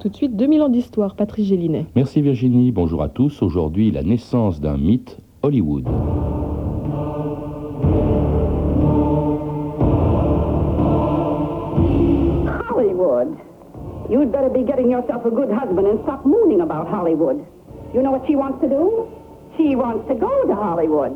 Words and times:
Tout 0.00 0.08
de 0.10 0.16
suite, 0.16 0.36
2000 0.36 0.62
ans 0.62 0.68
d'histoire, 0.68 1.14
Patrice 1.16 1.46
Gélinet. 1.46 1.86
Merci 1.96 2.20
Virginie, 2.20 2.70
bonjour 2.70 3.02
à 3.02 3.08
tous. 3.08 3.42
Aujourd'hui, 3.42 3.90
la 3.90 4.02
naissance 4.02 4.60
d'un 4.60 4.76
mythe, 4.76 5.18
Hollywood. 5.42 5.86
Hollywood? 12.68 13.36
You'd 14.10 14.30
better 14.30 14.50
be 14.50 14.64
getting 14.64 14.90
yourself 14.90 15.24
a 15.24 15.30
good 15.30 15.50
husband 15.50 15.86
and 15.86 15.98
stop 16.04 16.24
mooning 16.24 16.60
about 16.60 16.88
Hollywood. 16.88 17.44
You 17.94 18.02
know 18.02 18.12
what 18.12 18.26
she 18.26 18.36
wants 18.36 18.60
to 18.62 18.68
do? 18.68 19.08
She 19.56 19.74
wants 19.74 20.06
to 20.08 20.14
go 20.14 20.30
to 20.46 20.54
Hollywood. 20.54 21.12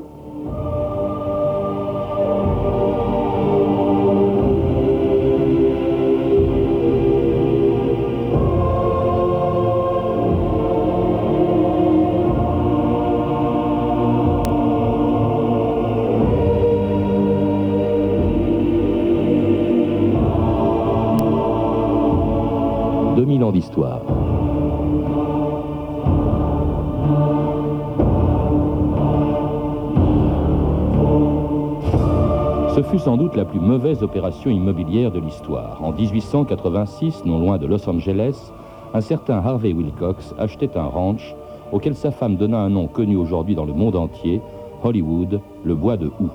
Ce 32.75 32.83
fut 32.83 32.99
sans 32.99 33.17
doute 33.17 33.37
la 33.37 33.45
plus 33.45 33.61
mauvaise 33.61 34.03
opération 34.03 34.51
immobilière 34.51 35.11
de 35.11 35.21
l'histoire. 35.21 35.83
En 35.83 35.93
1886, 35.93 37.25
non 37.25 37.39
loin 37.39 37.59
de 37.59 37.67
Los 37.67 37.89
Angeles, 37.89 38.53
un 38.93 39.01
certain 39.01 39.39
Harvey 39.39 39.73
Wilcox 39.73 40.35
achetait 40.39 40.77
un 40.77 40.85
ranch 40.85 41.35
auquel 41.73 41.95
sa 41.95 42.11
femme 42.11 42.37
donna 42.37 42.59
un 42.59 42.71
nom 42.71 42.87
connu 42.87 43.17
aujourd'hui 43.17 43.55
dans 43.55 43.65
le 43.65 43.73
monde 43.73 43.97
entier, 43.97 44.41
Hollywood, 44.83 45.41
le 45.65 45.75
bois 45.75 45.97
de 45.97 46.07
Houx. 46.07 46.31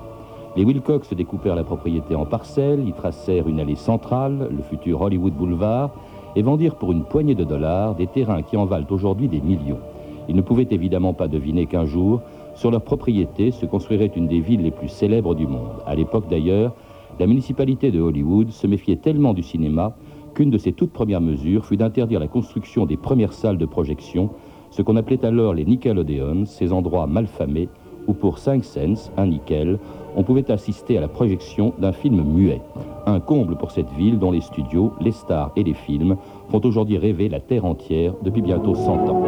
Les 0.56 0.64
Wilcox 0.64 1.12
découpèrent 1.14 1.54
la 1.54 1.64
propriété 1.64 2.14
en 2.14 2.24
parcelles, 2.24 2.88
y 2.88 2.92
tracèrent 2.92 3.46
une 3.46 3.60
allée 3.60 3.76
centrale, 3.76 4.48
le 4.50 4.62
futur 4.62 5.02
Hollywood 5.02 5.34
Boulevard, 5.34 5.90
et 6.36 6.42
vendirent 6.42 6.76
pour 6.76 6.92
une 6.92 7.04
poignée 7.04 7.34
de 7.34 7.44
dollars 7.44 7.94
des 7.94 8.06
terrains 8.06 8.42
qui 8.42 8.56
en 8.56 8.66
valent 8.66 8.86
aujourd'hui 8.90 9.26
des 9.26 9.40
millions. 9.40 9.80
Ils 10.28 10.36
ne 10.36 10.42
pouvaient 10.42 10.68
évidemment 10.70 11.14
pas 11.14 11.28
deviner 11.28 11.66
qu'un 11.66 11.86
jour, 11.86 12.20
sur 12.54 12.70
leur 12.70 12.82
propriété, 12.82 13.50
se 13.50 13.66
construirait 13.66 14.12
une 14.14 14.28
des 14.28 14.40
villes 14.40 14.62
les 14.62 14.70
plus 14.70 14.88
célèbres 14.88 15.34
du 15.34 15.46
monde. 15.46 15.82
À 15.86 15.94
l'époque 15.94 16.28
d'ailleurs, 16.28 16.74
la 17.18 17.26
municipalité 17.26 17.90
de 17.90 18.00
Hollywood 18.00 18.50
se 18.50 18.66
méfiait 18.66 18.96
tellement 18.96 19.34
du 19.34 19.42
cinéma 19.42 19.96
qu'une 20.34 20.50
de 20.50 20.58
ses 20.58 20.72
toutes 20.72 20.92
premières 20.92 21.22
mesures 21.22 21.64
fut 21.64 21.78
d'interdire 21.78 22.20
la 22.20 22.28
construction 22.28 22.84
des 22.84 22.98
premières 22.98 23.32
salles 23.32 23.58
de 23.58 23.64
projection, 23.64 24.30
ce 24.70 24.82
qu'on 24.82 24.96
appelait 24.96 25.24
alors 25.24 25.54
les 25.54 25.64
Nickelodeons, 25.64 26.44
ces 26.44 26.72
endroits 26.72 27.06
malfamés 27.06 27.68
où 28.06 28.12
pour 28.12 28.38
5 28.38 28.64
cents, 28.64 29.10
un 29.16 29.26
nickel, 29.26 29.78
on 30.14 30.22
pouvait 30.22 30.50
assister 30.50 30.96
à 30.98 31.00
la 31.00 31.08
projection 31.08 31.72
d'un 31.78 31.92
film 31.92 32.22
muet. 32.22 32.60
Un 33.08 33.20
comble 33.20 33.54
pour 33.54 33.70
cette 33.70 33.90
ville 33.92 34.18
dont 34.18 34.32
les 34.32 34.40
studios, 34.40 34.92
les 35.00 35.12
stars 35.12 35.52
et 35.54 35.62
les 35.62 35.74
films 35.74 36.16
font 36.48 36.60
aujourd'hui 36.64 36.98
rêver 36.98 37.28
la 37.28 37.38
terre 37.38 37.64
entière 37.64 38.14
depuis 38.22 38.42
bientôt 38.42 38.74
100 38.74 38.92
ans. 39.08 39.22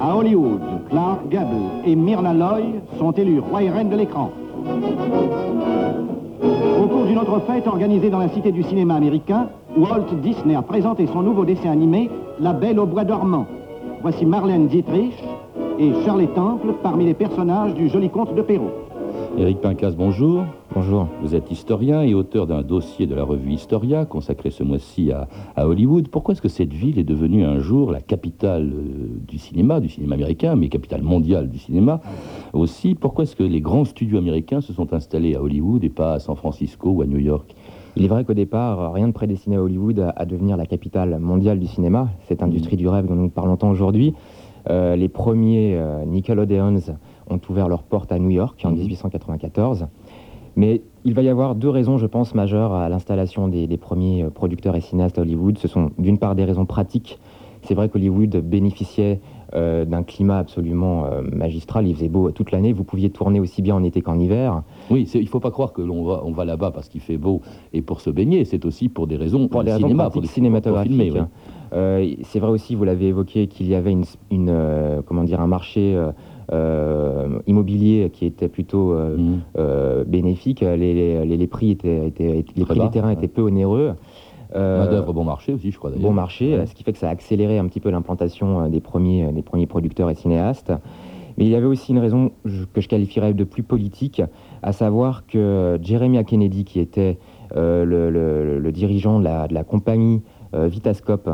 À 0.00 0.16
Hollywood, 0.16 0.60
Clark 0.90 1.28
Gable 1.30 1.46
et 1.86 1.94
Myrna 1.94 2.34
Loy 2.34 2.62
sont 2.98 3.12
élus 3.12 3.38
rois 3.38 3.62
et 3.62 3.70
reines 3.70 3.88
de 3.88 3.96
l'écran. 3.96 4.32
Au 6.42 6.88
cours 6.88 7.04
d'une 7.06 7.18
autre 7.18 7.40
fête 7.46 7.68
organisée 7.68 8.10
dans 8.10 8.18
la 8.18 8.30
cité 8.30 8.50
du 8.50 8.64
cinéma 8.64 8.96
américain, 8.96 9.48
Walt 9.76 10.12
Disney 10.22 10.56
a 10.56 10.62
présenté 10.62 11.06
son 11.06 11.22
nouveau 11.22 11.44
dessin 11.44 11.70
animé 11.70 12.10
La 12.40 12.52
Belle 12.52 12.80
au 12.80 12.86
bois 12.86 13.04
dormant. 13.04 13.46
Voici 14.02 14.26
Marlène 14.26 14.66
Dietrich, 14.66 15.14
et 15.78 15.92
Charlie 16.04 16.28
Temple 16.28 16.74
parmi 16.82 17.04
les 17.04 17.14
personnages 17.14 17.74
du 17.74 17.88
joli 17.88 18.10
conte 18.10 18.34
de 18.34 18.42
Perrault. 18.42 18.72
Éric 19.38 19.60
Pincas, 19.60 19.92
bonjour. 19.96 20.44
Bonjour. 20.76 21.08
Vous 21.22 21.34
êtes 21.34 21.50
historien 21.50 22.02
et 22.02 22.12
auteur 22.12 22.46
d'un 22.46 22.60
dossier 22.60 23.06
de 23.06 23.14
la 23.14 23.24
revue 23.24 23.54
Historia 23.54 24.04
consacré 24.04 24.50
ce 24.50 24.62
mois-ci 24.62 25.10
à, 25.10 25.26
Hollywood. 25.66 26.08
Pourquoi 26.08 26.32
est-ce 26.32 26.42
que 26.42 26.50
cette 26.50 26.74
ville 26.74 26.98
est 26.98 27.04
devenue 27.04 27.46
un 27.46 27.60
jour 27.60 27.90
la 27.90 28.02
capitale 28.02 28.74
euh, 28.74 29.08
du 29.26 29.38
cinéma, 29.38 29.80
du 29.80 29.88
cinéma 29.88 30.16
américain, 30.16 30.54
mais 30.54 30.68
capitale 30.68 31.00
mondiale 31.00 31.48
du 31.48 31.58
cinéma 31.58 32.02
aussi? 32.52 32.94
Pourquoi 32.94 33.24
est-ce 33.24 33.34
que 33.34 33.42
les 33.42 33.62
grands 33.62 33.86
studios 33.86 34.18
américains 34.18 34.60
se 34.60 34.74
sont 34.74 34.92
installés 34.92 35.34
à 35.34 35.40
Hollywood 35.40 35.82
et 35.82 35.88
pas 35.88 36.12
à 36.12 36.18
San 36.18 36.36
Francisco 36.36 36.90
ou 36.90 37.00
à 37.00 37.06
New 37.06 37.20
York? 37.20 37.56
Il 37.96 38.04
est 38.04 38.08
vrai 38.08 38.26
qu'au 38.26 38.34
départ, 38.34 38.92
rien 38.92 39.06
ne 39.06 39.12
prédestinait 39.12 39.56
Hollywood 39.56 40.12
à, 40.14 40.26
devenir 40.26 40.58
la 40.58 40.66
capitale 40.66 41.18
mondiale 41.18 41.58
du 41.58 41.68
cinéma, 41.68 42.10
cette 42.28 42.42
industrie 42.42 42.76
du 42.76 42.86
rêve 42.86 43.06
dont 43.06 43.14
nous 43.14 43.30
parlons 43.30 43.56
tant 43.56 43.70
aujourd'hui. 43.70 44.12
Euh, 44.68 44.94
les 44.94 45.08
premiers 45.08 45.74
euh, 45.76 46.04
Nickelodeons 46.04 46.80
ont 47.30 47.40
ouvert 47.48 47.68
leurs 47.68 47.82
portes 47.82 48.12
à 48.12 48.18
New 48.18 48.30
York 48.30 48.60
en 48.64 48.72
1894. 48.72 49.86
Mais 50.56 50.80
il 51.04 51.14
va 51.14 51.22
y 51.22 51.28
avoir 51.28 51.54
deux 51.54 51.68
raisons, 51.68 51.98
je 51.98 52.06
pense, 52.06 52.34
majeures 52.34 52.72
à 52.72 52.88
l'installation 52.88 53.46
des, 53.46 53.76
premiers 53.76 54.24
euh, 54.24 54.30
producteurs 54.30 54.74
et 54.74 54.80
cinéastes 54.80 55.18
à 55.18 55.22
Hollywood. 55.22 55.58
Ce 55.58 55.68
sont 55.68 55.90
d'une 55.98 56.18
part 56.18 56.34
des 56.34 56.44
raisons 56.44 56.64
pratiques. 56.64 57.18
C'est 57.62 57.74
vrai 57.74 57.88
qu'Hollywood 57.88 58.36
bénéficiait 58.36 59.20
d'un 59.52 60.02
climat 60.02 60.38
absolument 60.38 61.04
magistral. 61.32 61.86
Il 61.86 61.94
faisait 61.94 62.08
beau 62.08 62.30
toute 62.30 62.50
l'année. 62.50 62.72
Vous 62.72 62.84
pouviez 62.84 63.10
tourner 63.10 63.40
aussi 63.40 63.62
bien 63.62 63.74
en 63.74 63.84
été 63.84 64.02
qu'en 64.02 64.18
hiver. 64.18 64.62
Oui, 64.90 65.08
il 65.14 65.22
ne 65.22 65.26
faut 65.26 65.40
pas 65.40 65.50
croire 65.50 65.72
que 65.72 65.82
l'on 65.82 66.04
va, 66.04 66.22
on 66.24 66.32
va 66.32 66.44
là-bas 66.44 66.70
parce 66.70 66.88
qu'il 66.88 67.00
fait 67.00 67.16
beau 67.16 67.40
et 67.72 67.82
pour 67.82 68.00
se 68.00 68.10
baigner. 68.10 68.44
C'est 68.44 68.64
aussi 68.64 68.88
pour 68.88 69.06
des 69.06 69.16
raisons 69.16 69.48
pour 69.48 69.64
des 69.64 69.72
cinéma, 69.72 70.10
pour 70.10 70.20
des 70.20 70.28
cinématographiques. 70.28 71.16
Euh, 71.72 72.14
c'est 72.22 72.38
vrai 72.38 72.50
aussi, 72.50 72.74
vous 72.74 72.84
l'avez 72.84 73.08
évoqué, 73.08 73.46
qu'il 73.46 73.68
y 73.68 73.74
avait 73.74 73.92
une, 73.92 74.48
euh, 74.48 75.02
comment 75.04 75.24
dire, 75.24 75.40
un 75.40 75.46
marché 75.46 75.98
euh, 76.52 77.38
immobilier 77.46 78.10
qui 78.12 78.26
était 78.26 78.48
plutôt 78.48 78.94
mhm. 78.94 79.40
bénéfique. 80.06 80.60
Les, 80.60 81.46
prix, 81.50 81.70
étaient, 81.70 82.12
les 82.18 82.64
prix 82.64 82.80
des 82.80 82.90
terrains 82.90 83.10
étaient 83.10 83.28
peu 83.28 83.42
onéreux. 83.42 83.94
Main 84.54 84.86
d'œuvre 84.86 85.12
bon 85.12 85.24
marché 85.24 85.52
aussi, 85.52 85.70
je 85.70 85.78
crois 85.78 85.90
Bon 85.90 86.12
marché, 86.12 86.64
ce 86.66 86.74
qui 86.74 86.82
fait 86.84 86.92
que 86.92 86.98
ça 86.98 87.08
a 87.08 87.10
accéléré 87.10 87.58
un 87.58 87.66
petit 87.66 87.80
peu 87.80 87.90
l'implantation 87.90 88.68
des 88.68 88.80
premiers, 88.80 89.32
des 89.32 89.42
premiers 89.42 89.66
producteurs 89.66 90.10
et 90.10 90.14
cinéastes. 90.14 90.72
Mais 91.38 91.44
il 91.44 91.50
y 91.50 91.54
avait 91.54 91.66
aussi 91.66 91.92
une 91.92 91.98
raison 91.98 92.30
que 92.72 92.80
je 92.80 92.88
qualifierais 92.88 93.34
de 93.34 93.44
plus 93.44 93.62
politique, 93.62 94.22
à 94.62 94.72
savoir 94.72 95.26
que 95.26 95.78
Jeremiah 95.82 96.24
Kennedy, 96.24 96.64
qui 96.64 96.80
était 96.80 97.18
le, 97.54 98.70
dirigeant 98.70 99.18
de 99.18 99.24
la, 99.24 99.46
de 99.48 99.54
la 99.54 99.64
compagnie 99.64 100.22
Vitascope, 100.54 101.28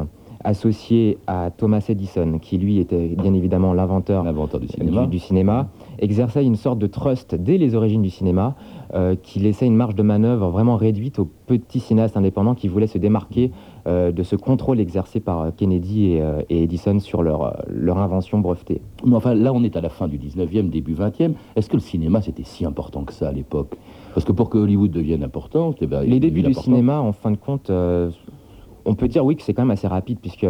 associé 0.44 1.18
à 1.26 1.50
Thomas 1.50 1.84
Edison, 1.88 2.38
qui 2.38 2.58
lui 2.58 2.78
était 2.78 3.08
bien 3.08 3.34
évidemment 3.34 3.72
l'inventeur 3.72 4.24
du 4.60 4.68
cinéma. 4.68 5.06
Du, 5.06 5.18
cinéma, 5.18 5.68
exerçait 6.02 6.44
une 6.44 6.56
sorte 6.56 6.78
de 6.78 6.86
trust 6.86 7.34
dès 7.34 7.56
les 7.56 7.74
origines 7.74 8.02
du 8.02 8.10
cinéma, 8.10 8.56
euh, 8.92 9.14
qui 9.14 9.38
laissait 9.38 9.66
une 9.66 9.76
marge 9.76 9.94
de 9.94 10.02
manœuvre 10.02 10.50
vraiment 10.50 10.76
réduite 10.76 11.18
aux 11.18 11.30
petits 11.46 11.80
cinéastes 11.80 12.16
indépendants 12.16 12.54
qui 12.54 12.68
voulaient 12.68 12.86
se 12.86 12.98
démarquer 12.98 13.52
euh, 13.86 14.12
de 14.12 14.22
ce 14.22 14.36
contrôle 14.36 14.80
exercé 14.80 15.20
par 15.20 15.54
Kennedy 15.56 16.12
et, 16.12 16.20
euh, 16.20 16.42
Edison 16.50 16.98
sur 16.98 17.22
leur, 17.22 17.62
leur 17.68 17.98
invention 17.98 18.40
brevetée. 18.40 18.82
Mais 19.06 19.16
enfin, 19.16 19.34
là, 19.34 19.52
on 19.52 19.62
est 19.62 19.76
à 19.76 19.80
la 19.80 19.88
fin 19.88 20.08
du 20.08 20.18
19e, 20.18 20.68
début 20.68 20.94
20e. 20.94 21.32
Est-ce 21.56 21.70
que 21.70 21.76
le 21.76 21.82
cinéma, 21.82 22.20
c'était 22.20 22.44
si 22.44 22.66
important 22.66 23.04
que 23.04 23.12
ça 23.12 23.28
à 23.28 23.32
l'époque? 23.32 23.76
Parce 24.14 24.26
que 24.26 24.32
pour 24.32 24.50
que 24.50 24.58
Hollywood 24.58 24.90
devienne 24.90 25.22
important... 25.22 25.74
Eh 25.80 25.86
ben, 25.86 26.02
les 26.02 26.20
débuts 26.20 26.42
du 26.42 26.54
cinéma, 26.54 27.00
en 27.00 27.12
fin 27.12 27.30
de 27.30 27.36
compte 27.36 27.70
on 28.84 28.94
peut 28.94 29.08
dire 29.08 29.24
oui 29.24 29.36
que 29.36 29.42
c'est 29.42 29.54
quand 29.54 29.62
même 29.62 29.70
assez 29.70 29.86
rapide, 29.86 30.18
puisque 30.20 30.46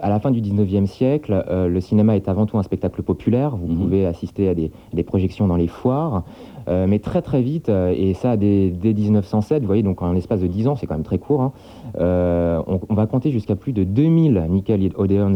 à 0.00 0.08
la 0.08 0.20
fin 0.20 0.30
du 0.30 0.40
19e 0.40 0.86
siècle, 0.86 1.44
euh, 1.48 1.68
le 1.68 1.80
cinéma 1.80 2.16
est 2.16 2.28
avant 2.28 2.46
tout 2.46 2.58
un 2.58 2.62
spectacle 2.62 3.02
populaire. 3.02 3.56
Vous 3.56 3.66
mhm. 3.66 3.78
pouvez 3.78 4.06
assister 4.06 4.48
à 4.48 4.54
des, 4.54 4.70
projections 5.04 5.46
dans 5.46 5.56
les 5.56 5.68
foires. 5.68 6.24
Euh, 6.68 6.86
mais 6.88 6.98
très 6.98 7.22
très 7.22 7.42
vite, 7.42 7.68
euh, 7.68 7.94
et 7.96 8.12
ça 8.12 8.36
dès, 8.36 8.72
1907, 8.82 9.60
vous 9.60 9.66
voyez, 9.68 9.84
donc 9.84 10.02
en 10.02 10.12
l'espace 10.12 10.40
de 10.40 10.48
10 10.48 10.66
ans, 10.66 10.74
c'est 10.74 10.88
quand 10.88 10.94
même 10.94 11.04
très 11.04 11.18
court, 11.18 11.40
hein, 11.40 11.52
on, 11.96 12.94
va 12.94 13.06
compter 13.06 13.30
jusqu'à 13.30 13.54
plus 13.54 13.72
de 13.72 13.84
2000 13.84 14.46
Nickelodeons 14.48 15.34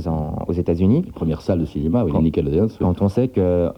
aux 0.48 0.52
États-Unis. 0.52 1.02
Première 1.14 1.40
salle 1.40 1.60
de 1.60 1.66
cinéma, 1.66 2.04
oui, 2.04 2.12
Nickelodeons. 2.20 2.68
Quand 2.80 3.00
on 3.00 3.08
sait 3.08 3.28
que 3.28 3.70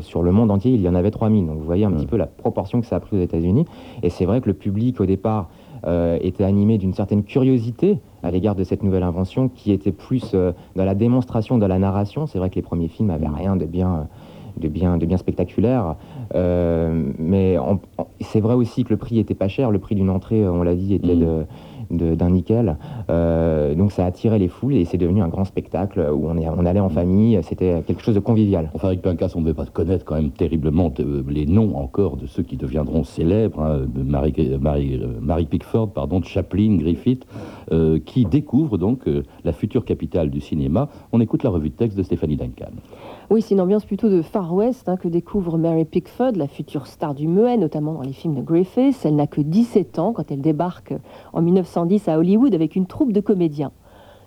sur 0.00 0.22
le 0.22 0.32
monde 0.32 0.50
entier, 0.50 0.72
il 0.72 0.80
y 0.80 0.88
en 0.88 0.94
avait 0.94 1.10
3000. 1.10 1.46
Donc 1.46 1.58
vous 1.58 1.64
voyez 1.64 1.84
un 1.84 1.92
petit 1.92 2.06
peu 2.06 2.16
la 2.16 2.26
proportion 2.26 2.80
que 2.80 2.86
ça 2.86 2.96
a 2.96 3.00
pris 3.00 3.18
aux 3.18 3.22
États-Unis. 3.22 3.66
Et 4.02 4.08
c'est 4.08 4.24
vrai 4.24 4.40
que 4.40 4.46
le 4.46 4.54
public, 4.54 5.00
au 5.00 5.06
départ, 5.06 5.50
euh, 5.86 6.18
était 6.20 6.44
animé 6.44 6.78
d'une 6.78 6.94
certaine 6.94 7.24
curiosité 7.24 7.98
à 8.22 8.30
l'égard 8.30 8.54
de 8.54 8.64
cette 8.64 8.82
nouvelle 8.82 9.02
invention 9.02 9.48
qui 9.48 9.72
était 9.72 9.92
plus 9.92 10.30
euh, 10.34 10.52
dans 10.76 10.84
la 10.84 10.94
démonstration 10.94 11.58
de 11.58 11.66
la 11.66 11.78
narration. 11.78 12.26
C'est 12.26 12.38
vrai 12.38 12.48
que 12.48 12.54
les 12.54 12.62
premiers 12.62 12.88
films 12.88 13.08
n'avaient 13.08 13.28
rien 13.28 13.56
de 13.56 13.66
bien, 13.66 14.08
de 14.56 14.68
bien, 14.68 14.96
de 14.96 15.04
bien 15.04 15.18
spectaculaire. 15.18 15.96
Euh, 16.34 17.12
mais 17.18 17.56
c'est 18.20 18.40
vrai 18.40 18.54
aussi 18.54 18.84
que 18.84 18.90
le 18.90 18.96
prix 18.96 19.18
était 19.18 19.34
pas 19.34 19.48
cher. 19.48 19.70
Le 19.70 19.78
prix 19.78 19.94
d'une 19.94 20.10
entrée, 20.10 20.48
on 20.48 20.62
l'a 20.62 20.74
dit, 20.74 20.94
était 20.94 21.14
mm. 21.14 21.46
D'un 21.96 22.30
nickel. 22.30 22.76
Euh, 23.10 23.74
donc 23.74 23.92
ça 23.92 24.04
a 24.04 24.06
attiré 24.06 24.38
les 24.38 24.48
foules 24.48 24.74
et 24.74 24.84
c'est 24.84 24.98
devenu 24.98 25.22
un 25.22 25.28
grand 25.28 25.44
spectacle 25.44 26.00
où 26.12 26.28
on, 26.28 26.36
est, 26.38 26.48
on 26.48 26.66
allait 26.66 26.80
en 26.80 26.88
famille, 26.88 27.38
c'était 27.42 27.82
quelque 27.86 28.02
chose 28.02 28.14
de 28.14 28.20
convivial. 28.20 28.70
Enfin, 28.74 28.88
avec 28.88 29.02
Pincas, 29.02 29.32
on 29.34 29.40
ne 29.40 29.44
devait 29.44 29.54
pas 29.54 29.66
connaître 29.66 30.04
quand 30.04 30.14
même 30.14 30.30
terriblement 30.30 30.92
les 31.28 31.46
noms 31.46 31.76
encore 31.76 32.16
de 32.16 32.26
ceux 32.26 32.42
qui 32.42 32.56
deviendront 32.56 33.04
célèbres. 33.04 33.60
Hein. 33.60 33.86
Marie, 35.20 35.46
Pickford, 35.46 35.90
pardon, 35.90 36.22
Chaplin, 36.22 36.76
Griffith, 36.76 37.26
euh, 37.72 37.98
qui 38.04 38.24
découvrent 38.24 38.78
donc 38.78 39.06
euh, 39.08 39.22
la 39.44 39.52
future 39.52 39.84
capitale 39.84 40.30
du 40.30 40.40
cinéma. 40.40 40.88
On 41.12 41.20
écoute 41.20 41.42
la 41.42 41.50
revue 41.50 41.70
de 41.70 41.74
texte 41.74 41.96
de 41.96 42.02
Stéphanie 42.02 42.36
Duncan. 42.36 42.72
Oui, 43.30 43.40
c'est 43.42 43.54
une 43.54 43.60
ambiance 43.60 43.84
plutôt 43.84 44.10
de 44.10 44.22
Far 44.22 44.52
West 44.54 44.88
hein, 44.88 44.96
que 44.96 45.08
découvre 45.08 45.56
Mary 45.56 45.84
Pickford, 45.84 46.32
la 46.36 46.46
future 46.46 46.86
star 46.86 47.14
du 47.14 47.26
muet, 47.26 47.56
notamment 47.56 47.94
dans 47.94 48.02
les 48.02 48.12
films 48.12 48.34
de 48.34 48.42
Griffith. 48.42 49.00
Elle 49.04 49.16
n'a 49.16 49.26
que 49.26 49.40
17 49.40 49.98
ans 49.98 50.12
quand 50.12 50.30
elle 50.30 50.40
débarque 50.40 50.94
en 51.32 51.40
1910 51.84 52.08
à 52.08 52.18
Hollywood 52.18 52.54
avec 52.54 52.76
une 52.76 52.86
troupe 52.86 53.12
de 53.12 53.20
comédiens. 53.20 53.72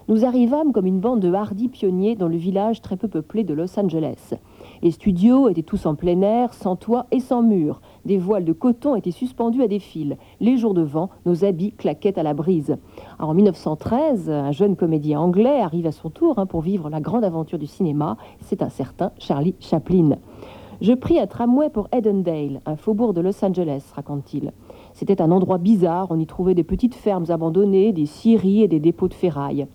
Nous 0.07 0.23
arrivâmes 0.23 0.71
comme 0.71 0.85
une 0.85 0.99
bande 0.99 1.19
de 1.19 1.33
hardis 1.33 1.67
pionniers 1.67 2.15
dans 2.15 2.29
le 2.29 2.37
village 2.37 2.81
très 2.81 2.95
peu 2.95 3.07
peuplé 3.09 3.43
de 3.43 3.53
Los 3.53 3.77
Angeles. 3.77 4.35
Les 4.81 4.91
studios 4.91 5.49
étaient 5.49 5.63
tous 5.63 5.85
en 5.85 5.95
plein 5.95 6.21
air, 6.21 6.53
sans 6.53 6.75
toit 6.77 7.07
et 7.11 7.19
sans 7.19 7.41
mur. 7.41 7.81
Des 8.05 8.17
voiles 8.17 8.45
de 8.45 8.53
coton 8.53 8.95
étaient 8.95 9.11
suspendus 9.11 9.63
à 9.63 9.67
des 9.67 9.79
fils. 9.79 10.15
Les 10.39 10.55
jours 10.55 10.73
de 10.73 10.81
vent, 10.81 11.09
nos 11.25 11.43
habits 11.43 11.73
claquaient 11.73 12.17
à 12.17 12.23
la 12.23 12.33
brise. 12.33 12.77
en 13.19 13.33
1913, 13.33 14.29
un 14.29 14.51
jeune 14.51 14.77
comédien 14.77 15.19
anglais 15.19 15.59
arrive 15.59 15.87
à 15.87 15.91
son 15.91 16.09
tour 16.09 16.39
hein, 16.39 16.45
pour 16.45 16.61
vivre 16.61 16.89
la 16.89 17.01
grande 17.01 17.25
aventure 17.25 17.59
du 17.59 17.67
cinéma. 17.67 18.17
C'est 18.39 18.61
un 18.61 18.69
certain 18.69 19.11
Charlie 19.17 19.55
Chaplin. 19.59 20.17
Je 20.79 20.93
pris 20.93 21.19
un 21.19 21.25
tramway 21.25 21.69
pour 21.69 21.89
Edendale, 21.91 22.61
un 22.65 22.75
faubourg 22.75 23.13
de 23.13 23.21
Los 23.21 23.43
Angeles, 23.43 23.83
raconte-t-il. 23.95 24.51
C'était 24.97 25.21
un 25.21 25.29
endroit 25.29 25.59
bizarre, 25.59 26.07
on 26.09 26.17
y 26.17 26.25
trouvait 26.25 26.55
des 26.55 26.63
petites 26.63 26.95
fermes 26.95 27.25
abandonnées, 27.29 27.93
des 27.93 28.07
scieries 28.07 28.63
et 28.63 28.67
des 28.67 28.79
dépôts 28.79 29.07
de 29.07 29.13
ferraille. 29.13 29.67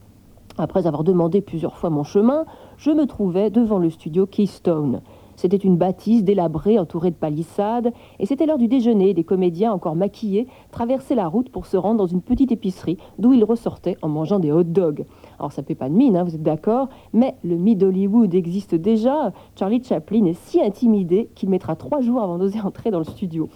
Après 0.59 0.89
avoir 0.89 1.05
demandé 1.05 1.41
plusieurs 1.41 1.77
fois 1.77 1.91
mon 1.91 2.03
chemin, 2.03 2.45
je 2.77 2.91
me 2.91 3.07
trouvais 3.07 3.49
devant 3.49 3.79
le 3.79 3.89
studio 3.89 4.27
Keystone. 4.27 5.01
C'était 5.37 5.57
une 5.57 5.77
bâtisse 5.77 6.25
délabrée 6.25 6.77
entourée 6.77 7.13
de 7.13 7.17
palissades, 7.17 7.93
et 8.19 8.27
c'était 8.27 8.47
l'heure 8.47 8.59
du 8.59 8.67
déjeuner. 8.67 9.15
Des 9.15 9.23
comédiens 9.23 9.73
encore 9.73 9.95
maquillés 9.95 10.49
traversaient 10.73 11.15
la 11.15 11.29
route 11.29 11.51
pour 11.51 11.67
se 11.67 11.77
rendre 11.77 11.99
dans 11.99 12.09
une 12.09 12.21
petite 12.21 12.51
épicerie 12.51 12.99
d'où 13.21 13.33
ils 13.33 13.45
ressortaient 13.45 13.99
en 14.03 14.09
mangeant 14.09 14.41
des 14.41 14.51
hot 14.51 14.65
dogs. 14.65 15.05
Alors 15.39 15.53
ça 15.53 15.63
ne 15.63 15.67
fait 15.69 15.77
pas 15.77 15.89
de 15.89 15.95
mine, 15.95 16.17
hein, 16.17 16.25
vous 16.25 16.35
êtes 16.35 16.43
d'accord, 16.43 16.89
mais 17.13 17.37
le 17.45 17.55
Mid 17.55 17.81
Hollywood 17.81 18.35
existe 18.35 18.75
déjà. 18.75 19.33
Charlie 19.55 19.85
Chaplin 19.85 20.25
est 20.25 20.47
si 20.49 20.61
intimidé 20.61 21.29
qu'il 21.37 21.49
mettra 21.49 21.77
trois 21.77 22.01
jours 22.01 22.21
avant 22.21 22.39
d'oser 22.39 22.61
entrer 22.61 22.91
dans 22.91 22.99
le 22.99 23.05
studio. 23.05 23.49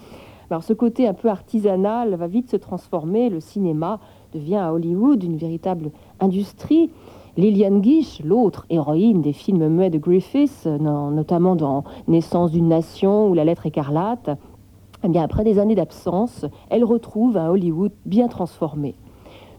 Alors 0.50 0.62
ce 0.62 0.72
côté 0.72 1.08
un 1.08 1.14
peu 1.14 1.28
artisanal 1.28 2.14
va 2.14 2.26
vite 2.26 2.50
se 2.50 2.56
transformer. 2.56 3.30
Le 3.30 3.40
cinéma 3.40 3.98
devient 4.32 4.56
à 4.56 4.72
Hollywood 4.72 5.22
une 5.22 5.36
véritable 5.36 5.90
industrie. 6.20 6.90
Lillian 7.36 7.82
Gish, 7.82 8.22
l'autre 8.24 8.64
héroïne 8.70 9.20
des 9.20 9.32
films 9.32 9.68
muets 9.68 9.90
de 9.90 9.98
Griffiths, 9.98 10.66
notamment 10.66 11.54
dans 11.54 11.84
Naissance 12.08 12.50
d'une 12.50 12.68
nation 12.68 13.28
ou 13.28 13.34
La 13.34 13.44
lettre 13.44 13.66
écarlate, 13.66 14.30
eh 15.04 15.08
bien 15.08 15.22
après 15.22 15.44
des 15.44 15.58
années 15.58 15.74
d'absence, 15.74 16.46
elle 16.70 16.84
retrouve 16.84 17.36
un 17.36 17.50
Hollywood 17.50 17.92
bien 18.06 18.28
transformé. 18.28 18.94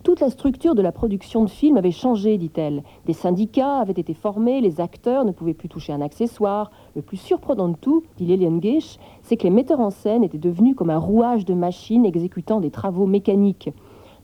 Toute 0.07 0.21
la 0.21 0.29
structure 0.29 0.73
de 0.73 0.81
la 0.81 0.93
production 0.93 1.43
de 1.43 1.49
films 1.49 1.75
avait 1.75 1.91
changé, 1.91 2.37
dit-elle. 2.37 2.83
Des 3.07 3.11
syndicats 3.11 3.79
avaient 3.79 3.91
été 3.91 4.13
formés, 4.13 4.61
les 4.61 4.79
acteurs 4.79 5.25
ne 5.25 5.33
pouvaient 5.33 5.53
plus 5.53 5.67
toucher 5.67 5.91
un 5.91 5.99
accessoire. 5.99 6.71
Le 6.95 7.01
plus 7.01 7.17
surprenant 7.17 7.67
de 7.67 7.75
tout, 7.75 8.03
dit 8.15 8.23
Lillian 8.23 8.61
Gish, 8.61 8.99
c'est 9.21 9.35
que 9.35 9.43
les 9.43 9.49
metteurs 9.49 9.81
en 9.81 9.89
scène 9.89 10.23
étaient 10.23 10.37
devenus 10.37 10.77
comme 10.77 10.91
un 10.91 10.97
rouage 10.97 11.43
de 11.43 11.53
machines 11.53 12.05
exécutant 12.05 12.61
des 12.61 12.71
travaux 12.71 13.05
mécaniques. 13.05 13.69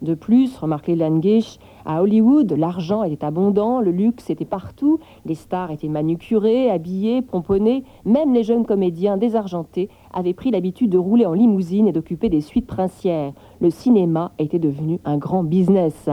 De 0.04 0.16
plus, 0.16 0.58
remarque 0.58 0.90
Leland 0.90 1.22
Gish, 1.22 1.60
à 1.86 2.04
Hollywood, 2.04 2.52
l'argent 2.52 3.04
était 3.04 3.24
abondant, 3.24 3.80
le 3.80 3.92
luxe 3.92 4.30
était 4.30 4.44
partout, 4.44 5.00
les 5.26 5.34
stars 5.34 5.72
étaient 5.72 5.88
manucurées, 5.88 6.70
habillées, 6.70 7.22
pomponnées, 7.22 7.86
même 8.04 8.34
les 8.34 8.44
jeunes 8.44 8.66
comédiens 8.66 9.16
désargentés 9.16 9.88
avaient 10.12 10.34
pris 10.34 10.52
l'habitude 10.52 10.90
de 10.90 10.98
rouler 10.98 11.26
en 11.26 11.32
limousine 11.32 11.88
et 11.88 11.94
d'occuper 11.94 12.28
des 12.28 12.42
suites 12.42 12.68
princières. 12.68 13.32
Le 13.62 13.70
cinéma 13.70 14.34
était 14.40 14.60
devenu 14.60 15.00
un 15.06 15.18
grand 15.18 15.46
business. 15.46 16.10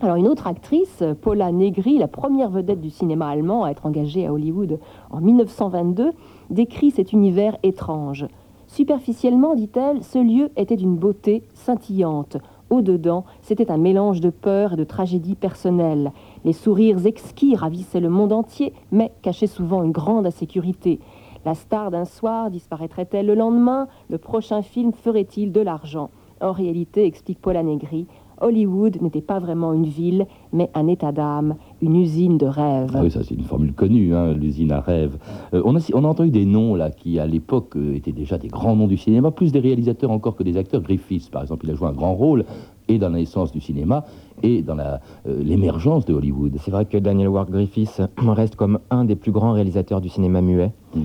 Alors 0.00 0.16
une 0.16 0.26
autre 0.26 0.48
actrice, 0.48 1.04
Paula 1.22 1.52
Negri, 1.52 1.98
la 1.98 2.08
première 2.08 2.50
vedette 2.50 2.80
du 2.80 2.90
cinéma 2.90 3.28
allemand 3.28 3.62
à 3.62 3.70
être 3.70 3.86
engagée 3.86 4.26
à 4.26 4.32
Hollywood 4.32 4.80
en 5.12 5.20
1922, 5.20 6.10
décrit 6.50 6.90
cet 6.90 7.12
univers 7.12 7.56
étrange. 7.62 8.26
Superficiellement, 8.66 9.54
dit-elle, 9.54 10.02
ce 10.02 10.18
lieu 10.18 10.50
était 10.56 10.76
d'une 10.76 10.96
beauté 10.96 11.44
scintillante. 11.54 12.36
Au-dedans, 12.68 13.24
c'était 13.42 13.70
un 13.70 13.76
mélange 13.76 14.20
de 14.20 14.30
peur 14.30 14.72
et 14.72 14.76
de 14.76 14.84
tragédie 14.84 15.36
personnelle. 15.36 16.10
Les 16.44 16.52
sourires 16.52 17.06
exquis 17.06 17.54
ravissaient 17.54 18.00
le 18.00 18.08
monde 18.08 18.32
entier, 18.32 18.72
mais 18.90 19.12
cachaient 19.22 19.46
souvent 19.46 19.84
une 19.84 19.92
grande 19.92 20.26
insécurité. 20.26 20.98
La 21.44 21.54
star 21.54 21.92
d'un 21.92 22.04
soir 22.04 22.50
disparaîtrait-elle 22.50 23.26
le 23.26 23.36
lendemain? 23.36 23.86
Le 24.10 24.18
prochain 24.18 24.62
film 24.62 24.92
ferait-il 24.92 25.52
de 25.52 25.60
l'argent? 25.60 26.10
En 26.40 26.50
réalité, 26.50 27.06
explique 27.06 27.40
Paula 27.40 27.62
Negri, 27.62 28.08
Hollywood 28.40 29.00
n'était 29.00 29.22
pas 29.22 29.38
vraiment 29.38 29.72
une 29.72 29.86
ville, 29.86 30.26
mais 30.52 30.70
un 30.74 30.88
état 30.88 31.12
d'âme, 31.12 31.56
une 31.82 31.96
usine 31.96 32.38
de 32.38 32.46
rêve. 32.46 32.90
Ah 32.94 33.00
oui, 33.02 33.10
ça 33.10 33.22
c'est 33.22 33.34
une 33.34 33.44
formule 33.44 33.72
connue, 33.72 34.14
hein, 34.14 34.32
l'usine 34.32 34.72
à 34.72 34.80
rêve. 34.80 35.16
Euh, 35.52 35.62
on, 35.64 35.76
a, 35.76 35.80
on 35.94 36.04
a 36.04 36.08
entendu 36.08 36.30
des 36.30 36.46
noms 36.46 36.74
là 36.74 36.90
qui, 36.90 37.18
à 37.18 37.26
l'époque, 37.26 37.76
euh, 37.76 37.94
étaient 37.94 38.12
déjà 38.12 38.38
des 38.38 38.48
grands 38.48 38.76
noms 38.76 38.86
du 38.86 38.96
cinéma, 38.96 39.30
plus 39.30 39.52
des 39.52 39.60
réalisateurs 39.60 40.10
encore 40.10 40.36
que 40.36 40.42
des 40.42 40.56
acteurs. 40.56 40.80
Griffiths, 40.80 41.30
par 41.30 41.42
exemple, 41.42 41.66
il 41.66 41.72
a 41.72 41.74
joué 41.74 41.88
un 41.88 41.92
grand 41.92 42.14
rôle 42.14 42.44
et 42.88 42.98
dans 42.98 43.08
la 43.08 43.18
naissance 43.18 43.52
du 43.52 43.60
cinéma 43.60 44.04
et 44.42 44.62
dans 44.62 44.78
euh, 44.78 44.96
l'émergence 45.26 46.04
de 46.04 46.14
Hollywood. 46.14 46.56
C'est 46.60 46.70
vrai 46.70 46.84
que 46.84 46.98
Daniel 46.98 47.28
Ward 47.28 47.50
Griffiths 47.50 48.00
reste 48.16 48.56
comme 48.56 48.78
un 48.90 49.04
des 49.04 49.16
plus 49.16 49.32
grands 49.32 49.52
réalisateurs 49.52 50.00
du 50.00 50.08
cinéma 50.08 50.40
muet. 50.40 50.72
Mm. 50.94 51.00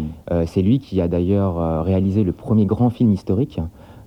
c'est 0.46 0.62
lui 0.62 0.80
qui 0.80 1.02
a 1.02 1.08
d'ailleurs 1.08 1.84
réalisé 1.84 2.24
le 2.24 2.32
premier 2.32 2.66
grand 2.66 2.90
film 2.90 3.12
historique. 3.12 3.60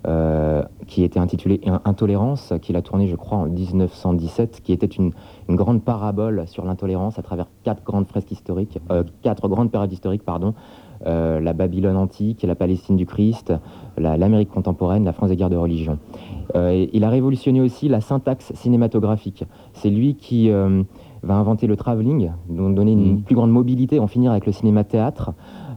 Euh, 0.06 0.62
qui 0.87 1.03
était 1.03 1.19
intitulé 1.19 1.62
Intolérance, 1.87 2.53
qu'il 2.61 2.77
a 2.77 2.83
tourné, 2.83 3.09
je 3.09 3.17
crois, 3.17 3.39
en 3.39 3.47
1917, 3.47 4.61
qui 4.62 4.75
était 4.75 4.85
une, 4.85 5.12
grande 5.49 5.83
parabole 5.83 6.47
sur 6.47 6.67
l'intolérance 6.67 7.19
à 7.19 7.23
travers 7.23 7.47
quatre 7.62 7.83
grandes 7.83 8.06
fresques 8.06 8.31
historiques, 8.31 8.79
euh, 8.91 9.03
quatre 9.23 9.49
grandes 9.49 9.71
périodes 9.71 9.93
historiques, 9.93 10.23
pardon, 10.23 10.53
euh, 11.06 11.41
la 11.41 11.55
Babylone 11.55 11.97
antique, 11.97 12.43
la 12.43 12.55
Palestine 12.55 12.97
du 12.97 13.06
Christ, 13.06 13.55
l'Amérique 13.97 14.51
contemporaine, 14.51 15.05
la 15.05 15.15
France 15.15 15.31
des 15.31 15.37
guerres 15.37 15.49
de 15.49 15.56
religion. 15.56 15.99
il 16.55 17.03
a 17.03 17.09
révolutionné 17.09 17.62
aussi 17.62 17.89
la 17.89 18.03
syntaxe 18.03 18.53
cinématographique. 18.55 19.45
C'est 19.73 19.91
lui 19.91 20.17
qui 20.17 20.50
va 21.25 21.35
inventer 21.35 21.67
le 21.67 21.76
travelling, 21.76 22.31
donner 22.49 22.93
une 22.93 23.15
mmh. 23.15 23.23
plus 23.23 23.35
grande 23.35 23.50
mobilité, 23.50 23.99
en 23.99 24.06
finir 24.06 24.31
avec 24.31 24.47
le 24.47 24.53
cinéma-théâtre. 24.53 25.32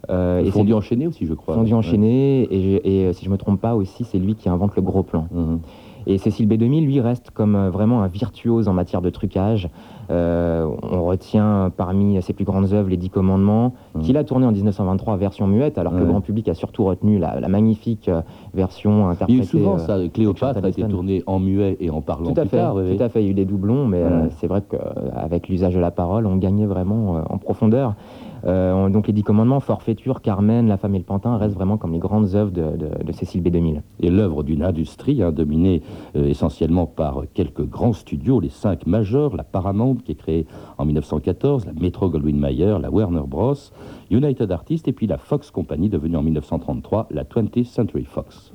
Euh, 0.09 0.39
et 0.39 0.51
fondu 0.51 0.73
enchaîné 0.73 1.07
aussi, 1.07 1.25
je 1.25 1.33
crois. 1.33 1.55
Fondu 1.55 1.73
enchaîné, 1.73 2.43
et, 2.43 3.07
et, 3.07 3.13
si 3.13 3.25
je 3.25 3.29
ne 3.29 3.33
me 3.33 3.37
trompe 3.37 3.59
pas 3.59 3.75
aussi, 3.75 4.03
c'est 4.03 4.19
lui 4.19 4.35
qui 4.35 4.49
invente 4.49 4.75
le 4.75 4.81
gros 4.81 5.03
plan. 5.03 5.27
Mhm. 5.31 5.59
Et 6.09 6.17
Cécile 6.17 6.47
B2000, 6.47 6.85
lui, 6.85 7.01
reste 7.01 7.31
comme 7.31 7.55
euh, 7.55 7.69
vraiment 7.69 8.01
un 8.01 8.07
virtuose 8.07 8.69
en 8.69 8.73
matière 8.73 9.01
de 9.01 9.09
trucage. 9.09 9.69
Euh, 10.09 10.65
on 10.83 11.03
retient 11.03 11.69
parmi 11.75 12.21
ses 12.21 12.31
plus 12.31 12.45
grandes 12.45 12.71
œuvres 12.71 12.89
les 12.89 12.95
Dix 12.95 13.09
Commandements, 13.09 13.73
mhm. 13.93 14.01
qu'il 14.03 14.15
a 14.15 14.23
tourné 14.23 14.45
en 14.45 14.53
1923 14.53 15.17
version 15.17 15.47
muette, 15.47 15.77
alors 15.77 15.91
que 15.91 15.97
le 15.97 16.05
grand 16.05 16.21
public 16.21 16.47
a 16.47 16.53
surtout 16.53 16.85
retenu 16.85 17.19
la, 17.19 17.45
magnifique 17.49 18.09
version 18.53 19.09
interprétée. 19.09 19.33
Il 19.33 19.37
y 19.37 19.41
a 19.41 19.43
eu 19.43 19.45
souvent 19.45 19.77
ça, 19.77 19.97
Cléopâtre 20.13 20.63
a 20.63 20.69
été 20.69 20.83
tourné 20.87 21.23
en 21.27 21.39
muet 21.39 21.75
et 21.81 21.89
en 21.89 21.99
parlant 21.99 22.31
tout 22.31 22.39
à 22.39 22.45
fait, 22.45 22.57
Tout 22.57 23.03
à 23.03 23.09
fait, 23.09 23.21
il 23.21 23.25
y 23.25 23.27
a 23.27 23.31
eu 23.31 23.33
des 23.33 23.43
doublons, 23.43 23.85
mais 23.85 24.01
c'est 24.37 24.47
vrai 24.47 24.61
qu'avec 24.61 25.49
l'usage 25.49 25.75
de 25.75 25.79
la 25.79 25.91
parole, 25.91 26.25
on 26.25 26.37
gagnait 26.37 26.67
vraiment 26.67 27.21
en 27.29 27.37
profondeur. 27.37 27.95
Euh, 28.47 28.89
donc 28.89 29.07
les 29.07 29.13
Dix 29.13 29.23
Commandements, 29.23 29.59
Forfaiture, 29.59 30.21
Carmen, 30.21 30.67
La 30.67 30.77
Femme 30.77 30.95
et 30.95 30.99
le 30.99 31.03
Pantin 31.03 31.37
restent 31.37 31.55
vraiment 31.55 31.77
comme 31.77 31.91
les 31.91 31.99
grandes 31.99 32.35
œuvres 32.35 32.51
de, 32.51 33.11
Cécile 33.11 33.41
B2000. 33.41 33.81
Et 33.99 34.09
l'œuvre 34.09 34.43
d'une 34.43 34.63
industrie 34.63 35.21
hein, 35.21 35.31
dominée 35.31 35.81
euh, 36.15 36.27
essentiellement 36.27 36.85
par 36.85 37.23
quelques 37.33 37.65
grands 37.65 37.93
studios, 37.93 38.39
les 38.39 38.49
cinq 38.49 38.85
majeurs, 38.85 39.35
la 39.35 39.43
Paramount 39.43 39.95
qui 39.95 40.11
est 40.13 40.15
créée 40.15 40.45
en 40.77 40.85
1914, 40.85 41.65
la 41.65 41.73
Metro 41.73 42.09
Goldwyn 42.09 42.39
Mayer, 42.39 42.77
la 42.81 42.91
Warner 42.91 43.23
Bros, 43.27 43.55
United 44.09 44.51
Artists 44.51 44.87
et 44.87 44.93
puis 44.93 45.07
la 45.07 45.17
Fox 45.17 45.51
Company 45.51 45.89
devenue 45.89 46.17
en 46.17 46.23
1933 46.23 47.07
la 47.11 47.23
20th 47.23 47.65
Century 47.65 48.05
Fox. 48.05 48.53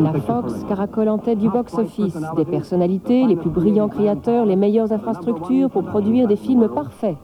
La 0.00 0.12
Fox 0.20 0.64
caracole 0.68 1.08
en 1.08 1.18
tête 1.18 1.38
du 1.38 1.48
box-office, 1.48 2.18
des 2.36 2.44
personnalités, 2.44 3.26
les 3.26 3.36
plus 3.36 3.50
brillants 3.50 3.88
créateurs, 3.88 4.44
les 4.44 4.56
meilleures 4.56 4.92
infrastructures 4.92 5.70
pour 5.70 5.84
produire 5.84 6.28
des 6.28 6.36
films 6.36 6.68
parfaits. 6.68 7.16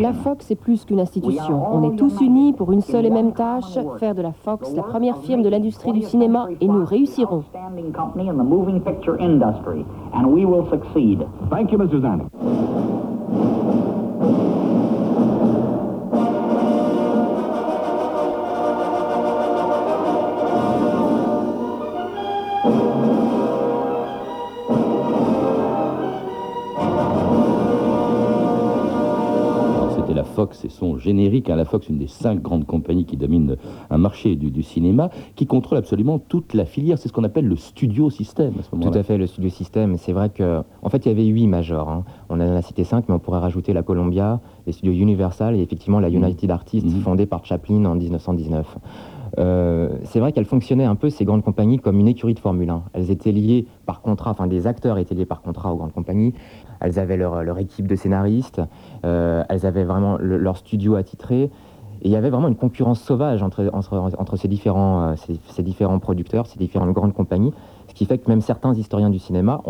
La 0.00 0.12
Fox 0.12 0.50
est 0.50 0.56
plus 0.56 0.84
qu'une 0.84 1.00
institution. 1.00 1.62
On 1.72 1.90
est 1.90 1.96
tous 1.96 2.20
unis 2.20 2.52
pour 2.52 2.72
une 2.72 2.80
seule 2.80 3.06
et 3.06 3.10
même 3.10 3.32
tâche, 3.32 3.78
faire 3.98 4.14
de 4.14 4.22
la 4.22 4.32
Fox 4.32 4.74
la 4.74 4.82
première 4.82 5.18
firme 5.18 5.42
de 5.42 5.48
l'industrie 5.48 5.92
du 5.92 6.02
cinéma 6.02 6.48
et 6.60 6.68
nous 6.68 6.84
réussirons. 6.84 7.44
Thank 11.50 11.72
you, 11.72 12.85
Fox 30.46 30.64
et 30.64 30.68
son 30.68 30.96
générique. 30.96 31.50
Hein, 31.50 31.56
la 31.56 31.64
Fox, 31.64 31.88
une 31.88 31.98
des 31.98 32.06
cinq 32.06 32.40
grandes 32.40 32.66
compagnies 32.66 33.04
qui 33.04 33.16
dominent 33.16 33.56
un 33.90 33.98
marché 33.98 34.36
du, 34.36 34.62
cinéma, 34.62 35.10
qui 35.34 35.46
contrôle 35.46 35.78
absolument 35.78 36.20
toute 36.20 36.54
la 36.54 36.64
filière. 36.64 36.98
C'est 36.98 37.08
ce 37.08 37.12
qu'on 37.12 37.24
appelle 37.24 37.48
le 37.48 37.56
studio 37.56 38.10
système 38.10 38.54
à 38.60 38.62
ce 38.62 38.68
moment-là. 38.72 38.92
Tout 38.92 38.98
à 38.98 39.02
fait, 39.02 39.18
le 39.18 39.26
studio 39.26 39.50
système. 39.50 39.96
C'est 39.98 40.12
vrai 40.12 40.30
que, 40.30 40.62
en 40.82 40.88
fait, 40.88 41.04
il 41.04 41.08
y 41.08 41.10
avait 41.10 41.24
huit 41.24 41.48
majors. 41.48 41.88
Hein. 41.88 42.04
On 42.28 42.36
en 42.36 42.56
a 42.56 42.62
cité 42.62 42.84
cinq, 42.84 43.06
mais 43.08 43.14
on 43.14 43.18
pourrait 43.18 43.40
rajouter 43.40 43.72
la 43.72 43.82
Columbia, 43.82 44.40
les 44.66 44.72
studios 44.72 44.92
Universal 44.92 45.56
et 45.56 45.62
effectivement 45.62 45.98
la 45.98 46.10
mmh. 46.10 46.14
United 46.14 46.50
Artists, 46.50 46.86
mmh. 46.86 47.00
fondée 47.00 47.26
par 47.26 47.44
Chaplin 47.44 47.84
en 47.84 47.96
1919. 47.96 48.78
Euh, 49.38 49.90
c'est 50.04 50.20
vrai 50.20 50.32
qu'elles 50.32 50.46
fonctionnaient 50.46 50.84
un 50.84 50.94
peu, 50.94 51.10
ces 51.10 51.24
grandes 51.24 51.44
compagnies, 51.44 51.78
comme 51.78 51.98
une 51.98 52.08
écurie 52.08 52.34
de 52.34 52.38
Formule 52.38 52.70
1. 52.70 52.82
Elles 52.92 53.10
étaient 53.10 53.32
liées 53.32 53.66
par 53.84 54.00
contrat, 54.00 54.30
enfin 54.30 54.46
des 54.46 54.66
acteurs 54.66 54.98
étaient 54.98 55.14
liés 55.14 55.26
par 55.26 55.42
contrat 55.42 55.72
aux 55.72 55.76
grandes 55.76 55.92
compagnies. 55.92 56.34
Elles 56.80 56.98
avaient 56.98 57.16
leur, 57.16 57.58
équipe 57.58 57.86
de 57.86 57.96
scénaristes, 57.96 58.60
euh, 59.04 59.44
elles 59.48 59.66
avaient 59.66 59.84
vraiment 59.84 60.16
leur 60.18 60.56
studio 60.56 60.96
attitré. 60.96 61.50
Et 62.02 62.08
il 62.08 62.10
y 62.10 62.16
avait 62.16 62.28
vraiment 62.28 62.48
une 62.48 62.56
concurrence 62.56 63.00
sauvage 63.00 63.42
entre, 63.42 63.70
entre, 63.72 64.36
ces, 64.36 64.48
différents, 64.48 65.02
euh, 65.02 65.14
ces, 65.48 65.62
différents 65.62 65.98
producteurs, 65.98 66.46
ces 66.46 66.58
différentes 66.58 66.92
grandes 66.92 67.14
compagnies, 67.14 67.54
ce 67.88 67.94
qui 67.94 68.04
fait 68.04 68.18
que 68.18 68.28
même 68.28 68.42
certains 68.42 68.74
historiens 68.74 69.08
du 69.08 69.18
cinéma 69.18 69.62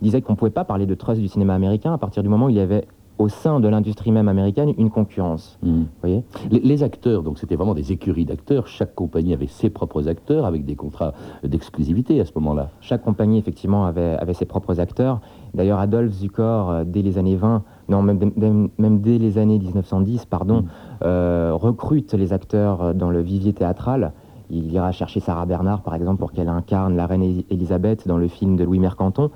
disaient 0.00 0.22
qu'on 0.22 0.32
ne 0.32 0.38
pouvait 0.38 0.50
pas 0.50 0.64
parler 0.64 0.86
de 0.86 0.94
trust 0.94 1.20
du 1.20 1.28
cinéma 1.28 1.54
américain 1.54 1.92
à 1.92 1.98
partir 1.98 2.22
du 2.22 2.30
moment 2.30 2.46
où 2.46 2.50
il 2.50 2.56
y 2.56 2.60
avait 2.60 2.86
au 3.18 3.28
sein 3.28 3.60
de 3.60 3.68
l'industrie 3.68 4.12
même 4.12 4.28
américaine 4.28 4.72
une 4.76 4.90
concurrence. 4.90 5.58
Hmm. 5.62 5.84
Voyez? 6.00 6.24
Les, 6.50 6.82
acteurs, 6.82 7.22
donc 7.22 7.38
c'était 7.38 7.56
vraiment 7.56 7.74
des 7.74 7.92
écuries 7.92 8.24
d'acteurs. 8.24 8.66
Chaque 8.66 8.94
compagnie 8.94 9.32
avait 9.32 9.46
ses 9.46 9.70
propres 9.70 10.08
acteurs 10.08 10.44
avec 10.44 10.64
des 10.64 10.76
contrats 10.76 11.14
d'exclusivité 11.42 12.20
à 12.20 12.24
ce 12.24 12.32
moment-là. 12.36 12.70
Chaque 12.80 13.02
compagnie, 13.02 13.38
effectivement, 13.38 13.86
avait, 13.86 14.16
avait 14.16 14.34
ses 14.34 14.44
propres 14.44 14.78
acteurs. 14.80 15.20
D'ailleurs, 15.54 15.78
Adolphe 15.78 16.12
Zukor, 16.12 16.70
euh, 16.70 16.84
dès 16.84 17.02
les 17.02 17.18
années 17.18 17.36
20, 17.36 17.62
non, 17.88 18.02
même, 18.02 18.70
même, 18.78 19.00
dès 19.00 19.18
les 19.18 19.38
années 19.38 19.58
1910, 19.58 20.26
pardon, 20.26 20.62
hmm. 20.62 20.68
euh, 21.04 21.52
recrute 21.54 22.12
les 22.14 22.32
acteurs 22.32 22.82
euh, 22.82 22.92
dans 22.92 23.10
le 23.10 23.20
vivier 23.20 23.52
théâtral. 23.52 24.12
Il 24.50 24.72
ira 24.72 24.92
chercher 24.92 25.20
Sarah 25.20 25.46
Bernard, 25.46 25.82
par 25.82 25.94
exemple, 25.94 26.18
pour 26.18 26.32
qu'elle 26.32 26.48
incarne 26.48 26.96
la 26.96 27.06
reine 27.06 27.42
Elisabeth 27.50 28.06
dans 28.06 28.18
le 28.18 28.28
film 28.28 28.56
de 28.56 28.64
Louis 28.64 28.78
Mercanton. 28.78 29.30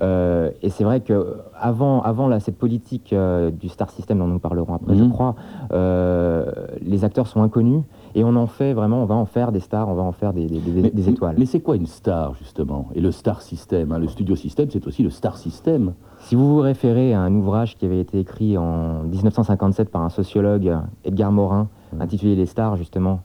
Euh, 0.00 0.50
et 0.62 0.70
c'est 0.70 0.84
vrai 0.84 1.00
que 1.00 1.36
avant, 1.54 2.00
avant 2.02 2.28
là, 2.28 2.40
cette 2.40 2.56
politique 2.56 3.12
euh, 3.12 3.50
du 3.50 3.68
star 3.68 3.90
system 3.90 4.18
dont 4.18 4.26
nous 4.26 4.38
parlerons 4.38 4.74
après, 4.74 4.96
je 4.96 5.04
mhm. 5.04 5.10
crois, 5.10 5.34
euh, 5.72 6.50
les 6.80 7.04
acteurs 7.04 7.26
sont 7.26 7.42
inconnus 7.42 7.82
et 8.14 8.24
on 8.24 8.34
en 8.36 8.46
fait 8.46 8.72
vraiment, 8.72 9.02
on 9.02 9.06
va 9.06 9.14
en 9.14 9.26
faire 9.26 9.52
des 9.52 9.60
stars, 9.60 9.88
on 9.88 9.94
va 9.94 10.02
en 10.02 10.12
faire 10.12 10.32
des, 10.32 10.46
des, 10.46 11.08
étoiles. 11.08 11.36
Mais 11.38 11.46
c'est 11.46 11.60
quoi 11.60 11.76
une 11.76 11.86
star 11.86 12.34
justement? 12.34 12.88
Et 12.94 13.00
le 13.00 13.10
star 13.10 13.42
system, 13.42 13.92
hein, 13.92 13.98
le 13.98 14.08
studio 14.08 14.36
system, 14.36 14.68
c'est 14.70 14.86
aussi 14.86 15.02
le 15.02 15.10
star 15.10 15.36
system. 15.36 15.92
Si 16.20 16.34
vous 16.34 16.48
vous 16.48 16.60
référez 16.60 17.14
à 17.14 17.20
un 17.20 17.34
ouvrage 17.34 17.76
qui 17.76 17.86
avait 17.86 18.00
été 18.00 18.20
écrit 18.20 18.56
en 18.56 19.02
1957 19.02 19.90
par 19.90 20.02
un 20.02 20.10
sociologue, 20.10 20.72
Edgar 21.04 21.32
Morin, 21.32 21.68
intitulé 21.98 22.36
Les 22.36 22.46
stars 22.46 22.76
justement, 22.76 23.20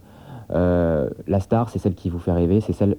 la 0.50 1.40
star, 1.40 1.70
c'est 1.70 1.80
celle 1.80 1.94
qui 1.94 2.10
vous 2.10 2.20
fait 2.20 2.32
rêver, 2.32 2.62
c'est 2.62 2.74
celle 2.74 2.98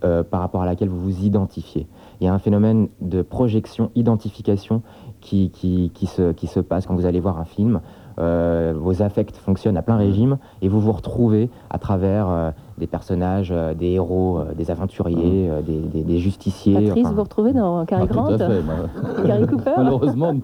par 0.00 0.40
rapport 0.40 0.62
à 0.62 0.66
laquelle 0.66 0.88
vous 0.88 1.00
vous 1.00 1.24
identifiez 1.24 1.86
il 2.20 2.24
y 2.24 2.28
a 2.28 2.34
un 2.34 2.38
phénomène 2.38 2.88
de 3.00 3.22
projection, 3.22 3.90
identification 3.94 4.82
qui, 5.20 5.50
qui, 5.50 5.90
qui, 5.94 6.06
se, 6.06 6.32
qui 6.32 6.46
se 6.46 6.60
passe 6.60 6.86
quand 6.86 6.94
vous 6.94 7.06
allez 7.06 7.20
voir 7.20 7.38
un 7.38 7.44
film. 7.44 7.80
Euh, 8.18 8.74
vos 8.76 9.02
affects 9.02 9.36
fonctionnent 9.36 9.78
à 9.78 9.82
plein 9.82 9.96
régime 9.96 10.38
et 10.60 10.68
vous 10.68 10.80
vous 10.80 10.92
retrouvez 10.92 11.48
à 11.70 11.78
travers 11.78 12.28
euh, 12.28 12.50
des 12.76 12.86
personnages, 12.86 13.50
euh, 13.50 13.72
des 13.72 13.92
héros, 13.92 14.42
des 14.56 14.70
aventuriers, 14.70 15.50
des, 15.64 16.02
des, 16.02 16.18
justiciers. 16.18 16.74
Patrice, 16.74 17.06
vous 17.06 17.14
vous 17.14 17.22
retrouvez 17.22 17.52
dans 17.52 17.86
Cary 17.86 18.02
ah, 18.04 18.12
Grant 18.12 18.28
Tout 18.28 18.42
à 18.42 18.48
fait. 18.48 18.62
Cary 19.26 19.46
Cooper 19.46 19.72
Malheureusement, 19.76 20.34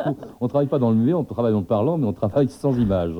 on 0.41 0.45
ne 0.45 0.49
travaille 0.49 0.69
pas 0.69 0.79
dans 0.79 0.91
le 0.91 0.97
muet, 0.97 1.13
on 1.13 1.25
travaille 1.25 1.55
en 1.55 1.63
parlant, 1.63 1.99
mais 1.99 2.07
on 2.07 2.15
travaille 2.15 2.49
sans 2.49 2.79
image. 2.79 3.13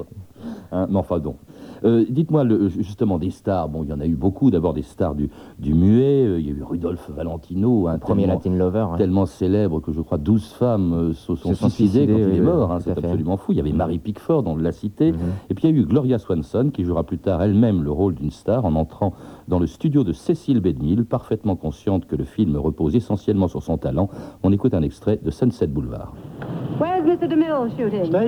Hein, 0.73 0.87
mais 0.89 0.99
enfin, 0.99 1.19
donc. 1.19 1.37
Euh, 1.85 2.05
dites-moi 2.09 2.45
justement 2.79 3.19
des 3.19 3.31
stars. 3.31 3.69
Bon, 3.69 3.85
il 3.85 3.91
y 3.91 3.93
en 3.93 4.01
a 4.01 4.07
eu 4.07 4.17
beaucoup. 4.17 4.51
D'abord 4.51 4.75
des 4.75 4.83
stars 4.83 5.15
du, 5.15 5.29
muet. 5.75 6.25
Euh, 6.27 6.41
il 6.41 6.47
y 6.47 6.51
a 6.51 6.53
eu 6.53 6.63
Rudolph 6.63 7.11
Valentino, 7.11 7.89
un 7.89 7.99
premier 7.99 8.27
Latin 8.27 8.51
lover, 8.51 8.87
tellement 8.99 9.27
célèbre 9.27 9.81
que 9.81 9.93
je 9.93 10.01
crois 10.01 10.19
12 10.19 10.53
femmes 10.53 10.93
euh, 10.93 11.13
se 11.13 11.35
sont 11.35 11.55
suicidées 11.55 12.07
quand 12.07 12.19
il 12.19 12.37
est 12.37 12.41
mort. 12.41 12.73
Hein, 12.73 12.79
c'est 12.81 12.97
absolument 12.97 13.37
fou. 13.37 13.53
Il 13.53 13.59
y 13.59 13.61
avait 13.61 13.73
Mary 13.73 13.99
Pickford, 13.99 14.45
on 14.47 14.57
l'a 14.57 14.73
cité. 14.73 15.13
Mhm. 15.13 15.19
Et 15.51 15.55
puis 15.55 15.69
il 15.69 15.75
y 15.75 15.79
a 15.79 15.81
eu 15.83 15.85
Gloria 15.85 16.19
Swanson 16.19 16.71
qui 16.73 16.85
jouera 16.85 17.05
plus 17.05 17.19
tard 17.19 17.43
elle-même 17.43 17.83
le 17.83 17.91
rôle 17.91 18.15
d'une 18.15 18.31
star 18.31 18.65
en 18.65 18.75
entrant 18.75 19.13
dans 19.49 19.59
le 19.59 19.67
studio 19.67 20.05
de 20.05 20.13
Cécile 20.13 20.61
B. 20.61 20.69
parfaitement 21.05 21.57
consciente 21.57 22.07
que 22.07 22.17
le 22.17 22.25
film 22.25 22.57
repose 22.57 22.97
essentiellement 22.97 23.49
sur 23.49 23.63
son 23.63 23.79
talent. 23.79 24.09
On 24.43 24.53
écoute 24.53 24.75
un 24.75 24.83
extrait 24.83 25.19
de 25.23 25.31
Sunset 25.31 25.67
Boulevard. 25.69 26.15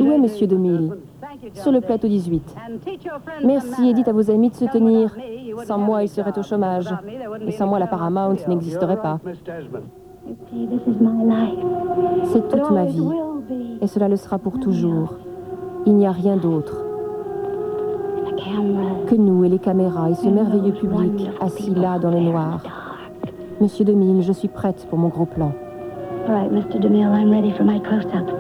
Où 0.01 0.13
est 0.13 0.19
Monsieur 0.19 0.47
DeMille? 0.47 0.93
Sur 1.55 1.73
le 1.73 1.81
plateau 1.81 2.09
18. 2.09 2.55
Merci 3.45 3.91
et 3.91 3.95
dites 3.95 4.09
à 4.09 4.13
vos 4.13 4.31
amis 4.31 4.51
de 4.51 4.55
se 4.55 4.65
tenir. 4.67 5.15
Sans 5.65 5.79
moi, 5.79 6.03
ils 6.03 6.09
seraient 6.09 6.39
au 6.39 6.43
chômage. 6.43 6.89
Et 7.47 7.53
sans 7.53 7.67
moi, 7.67 7.79
la 7.79 7.87
Paramount 7.87 8.37
n'existerait 8.47 9.01
pas. 9.01 9.19
C'est 12.25 12.49
toute 12.49 12.71
ma 12.71 12.85
vie. 12.85 13.09
Et 13.81 13.87
cela 13.87 14.09
le 14.09 14.17
sera 14.17 14.39
pour 14.39 14.59
toujours. 14.61 15.15
Il 15.87 15.95
n'y 15.97 16.07
a 16.07 16.13
rien 16.13 16.37
d'autre 16.37 16.85
que 19.09 19.15
nous 19.15 19.45
et 19.45 19.49
les 19.49 19.59
caméras 19.59 20.11
et 20.11 20.15
ce 20.15 20.29
merveilleux 20.29 20.73
public 20.73 21.31
assis 21.41 21.75
là 21.75 21.99
dans 21.99 22.11
le 22.11 22.21
noir. 22.21 22.63
Monsieur 23.61 23.85
DeMille, 23.85 24.23
je 24.23 24.33
suis 24.33 24.49
prête 24.49 24.87
pour 24.89 24.99
mon 24.99 25.09
gros 25.09 25.27
plan. 25.27 25.53
Mr. 26.29 26.79
DeMille, 26.79 27.09
I'm 27.09 27.31
ready 27.31 27.53
for 27.53 27.65
my 27.65 27.81
close-up. 27.81 28.38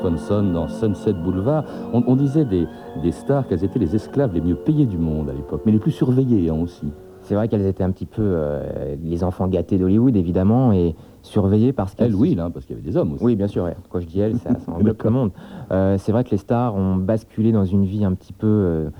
Swanson 0.00 0.52
dans 0.52 0.68
Sunset 0.68 1.12
Boulevard. 1.12 1.64
On, 1.92 2.16
disait 2.16 2.44
des, 2.44 2.66
stars 3.12 3.46
qu'elles 3.46 3.64
étaient 3.64 3.78
les 3.78 3.94
esclaves 3.94 4.32
les 4.34 4.40
mieux 4.40 4.54
payés 4.54 4.86
du 4.86 4.98
monde 4.98 5.28
à 5.30 5.32
l'époque, 5.32 5.62
mais 5.66 5.72
les 5.72 5.78
plus 5.78 5.90
surveillés 5.90 6.50
hein, 6.50 6.56
aussi. 6.60 6.86
C'est 7.22 7.34
vrai 7.34 7.48
qu'elles 7.48 7.66
étaient 7.66 7.84
un 7.84 7.90
petit 7.90 8.06
peu 8.06 8.22
euh, 8.22 8.96
les 9.02 9.22
enfants 9.24 9.48
gâtés 9.48 9.76
d'Hollywood, 9.76 10.16
évidemment, 10.16 10.72
et 10.72 10.94
surveillées 11.22 11.72
parce 11.72 11.94
qu'elles... 11.94 12.08
Elles, 12.08 12.14
oui, 12.14 12.34
là, 12.34 12.48
parce 12.48 12.64
qu'il 12.64 12.76
y 12.76 12.78
avait 12.78 12.88
des 12.88 12.96
hommes 12.96 13.14
aussi. 13.14 13.24
Oui, 13.24 13.36
bien 13.36 13.48
sûr. 13.48 13.68
Quand 13.90 14.00
je 14.00 14.06
dis 14.06 14.20
elles, 14.20 14.36
ça, 14.36 14.50
ça 14.54 14.72
englobe 14.72 14.96
le 15.02 15.10
monde. 15.10 15.30
Euh, 15.70 15.98
c'est 15.98 16.12
vrai 16.12 16.24
que 16.24 16.30
les 16.30 16.38
stars 16.38 16.74
ont 16.74 16.94
basculé 16.96 17.52
dans 17.52 17.64
une 17.64 17.84
vie 17.84 18.04
un 18.04 18.14
petit 18.14 18.32
peu, 18.32 18.46
euh, 18.46 18.90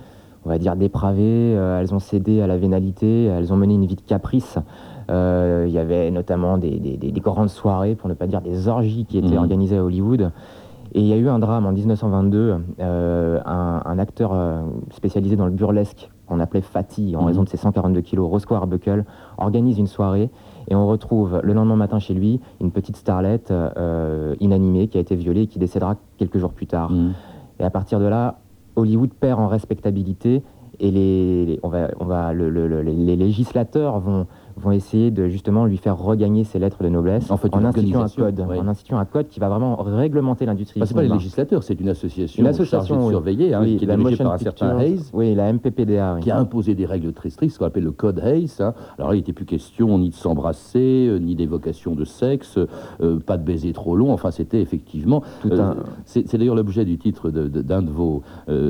on 0.44 0.48
va 0.48 0.58
dire, 0.58 0.76
dépravée. 0.76 1.52
elles 1.52 1.94
ont 1.94 2.00
cédé 2.00 2.42
à 2.42 2.46
la 2.46 2.58
vénalité, 2.58 3.24
elles 3.24 3.52
ont 3.52 3.56
mené 3.56 3.74
une 3.74 3.86
vie 3.86 3.96
de 3.96 4.02
caprice. 4.02 4.58
Il 5.08 5.70
y 5.70 5.78
avait 5.78 6.10
notamment 6.10 6.58
des, 6.58 7.12
grandes 7.22 7.48
soirées, 7.48 7.94
pour 7.94 8.10
ne 8.10 8.14
pas 8.14 8.26
dire 8.26 8.42
des 8.42 8.68
orgies, 8.68 9.06
qui 9.06 9.16
étaient 9.18 9.36
mmh. 9.36 9.38
organisées 9.38 9.78
à 9.78 9.84
Hollywood. 9.84 10.32
Et 10.92 11.00
il 11.00 11.06
y 11.06 11.12
a 11.12 11.16
eu 11.16 11.28
un 11.28 11.38
drame 11.38 11.66
en 11.66 11.72
1922, 11.72 12.56
euh, 12.80 13.40
un, 13.44 13.98
acteur 13.98 14.32
euh, 14.32 14.62
spécialisé 14.90 15.36
dans 15.36 15.46
le 15.46 15.52
burlesque, 15.52 16.10
qu'on 16.26 16.40
appelait 16.40 16.60
Fatih, 16.60 17.16
en 17.16 17.20
mhm. 17.20 17.26
raison 17.26 17.42
de 17.44 17.48
ses 17.48 17.56
142 17.56 18.00
kilos, 18.00 18.28
Roscoe 18.28 18.52
Arbuckle, 18.52 19.04
organise 19.38 19.78
une 19.78 19.86
soirée 19.86 20.30
et 20.68 20.74
on 20.74 20.86
retrouve 20.86 21.40
le 21.42 21.52
lendemain 21.52 21.76
matin 21.76 21.98
chez 21.98 22.14
lui 22.14 22.40
une 22.60 22.70
petite 22.70 22.96
starlette 22.96 23.50
euh, 23.50 24.34
inanimée 24.40 24.88
qui 24.88 24.98
a 24.98 25.00
été 25.00 25.16
violée 25.16 25.42
et 25.42 25.46
qui 25.46 25.58
décédera 25.58 25.96
quelques 26.18 26.38
jours 26.38 26.52
plus 26.52 26.66
tard. 26.66 26.90
Mhm. 26.90 27.12
Et 27.60 27.64
à 27.64 27.70
partir 27.70 27.98
de 27.98 28.06
là, 28.06 28.38
Hollywood 28.76 29.10
perd 29.12 29.40
en 29.40 29.48
respectabilité 29.48 30.42
et 30.80 30.90
les, 30.90 31.58
on 31.62 31.68
va, 31.68 31.88
on 31.98 32.04
va, 32.04 32.32
les 32.32 33.16
législateurs 33.16 33.98
vont 33.98 34.26
vont 34.58 34.72
essayer 34.72 35.10
de 35.10 35.28
justement 35.28 35.64
lui 35.64 35.76
faire 35.76 35.96
regagner 35.96 36.44
ses 36.44 36.58
lettres 36.58 36.82
de 36.82 36.88
noblesse 36.88 37.30
en, 37.30 37.36
fait, 37.36 37.54
en 37.54 37.64
instituant 37.64 38.02
un 38.02 38.08
code, 38.08 38.40
en 38.40 38.68
instituant 38.68 38.98
un 38.98 39.04
code 39.04 39.28
qui 39.28 39.40
va 39.40 39.48
vraiment 39.48 39.76
réglementer 39.76 40.46
l'industrie. 40.46 40.80
Bah, 40.80 40.86
c'est 40.86 40.94
pas 40.94 41.02
les 41.02 41.08
législateurs, 41.08 41.62
c'est 41.62 41.80
une 41.80 41.88
association, 41.88 42.42
une 42.42 42.48
association 42.48 43.04
de 43.04 43.10
surveiller, 43.10 43.54
hein, 43.54 43.64
qui 43.64 43.84
est 43.84 43.86
dirigée 43.86 44.16
par 44.16 44.32
un 44.32 44.38
certain 44.38 44.78
Hayes, 44.78 45.00
oui, 45.12 45.34
la 45.34 45.52
MPPDA, 45.52 46.18
qui 46.20 46.30
a 46.30 46.38
imposé 46.38 46.74
des 46.74 46.86
règles 46.86 47.12
très 47.12 47.30
strictes, 47.30 47.54
ce 47.54 47.58
qu'on 47.58 47.66
appelle 47.66 47.84
le 47.84 47.92
code 47.92 48.20
Hayes. 48.24 48.50
Hein. 48.60 48.74
Alors 48.98 49.14
il 49.14 49.18
n'était 49.18 49.32
plus 49.32 49.44
question 49.44 49.98
ni 49.98 50.10
de 50.10 50.14
s'embrasser, 50.14 51.06
euh, 51.08 51.18
ni 51.18 51.34
d'évocation 51.34 51.94
de 51.94 52.04
sexe, 52.04 52.58
euh, 53.00 53.18
pas 53.18 53.36
de 53.36 53.44
baiser 53.44 53.72
trop 53.72 53.96
long. 53.96 54.12
Enfin, 54.12 54.30
c'était 54.30 54.60
effectivement. 54.60 55.22
Euh, 55.46 55.74
c'est 56.04 56.36
d'ailleurs 56.36 56.54
l'objet 56.54 56.84
du 56.84 56.98
titre 56.98 57.30
d'un 57.30 57.82
de, 57.82 57.90
vos, 57.90 58.22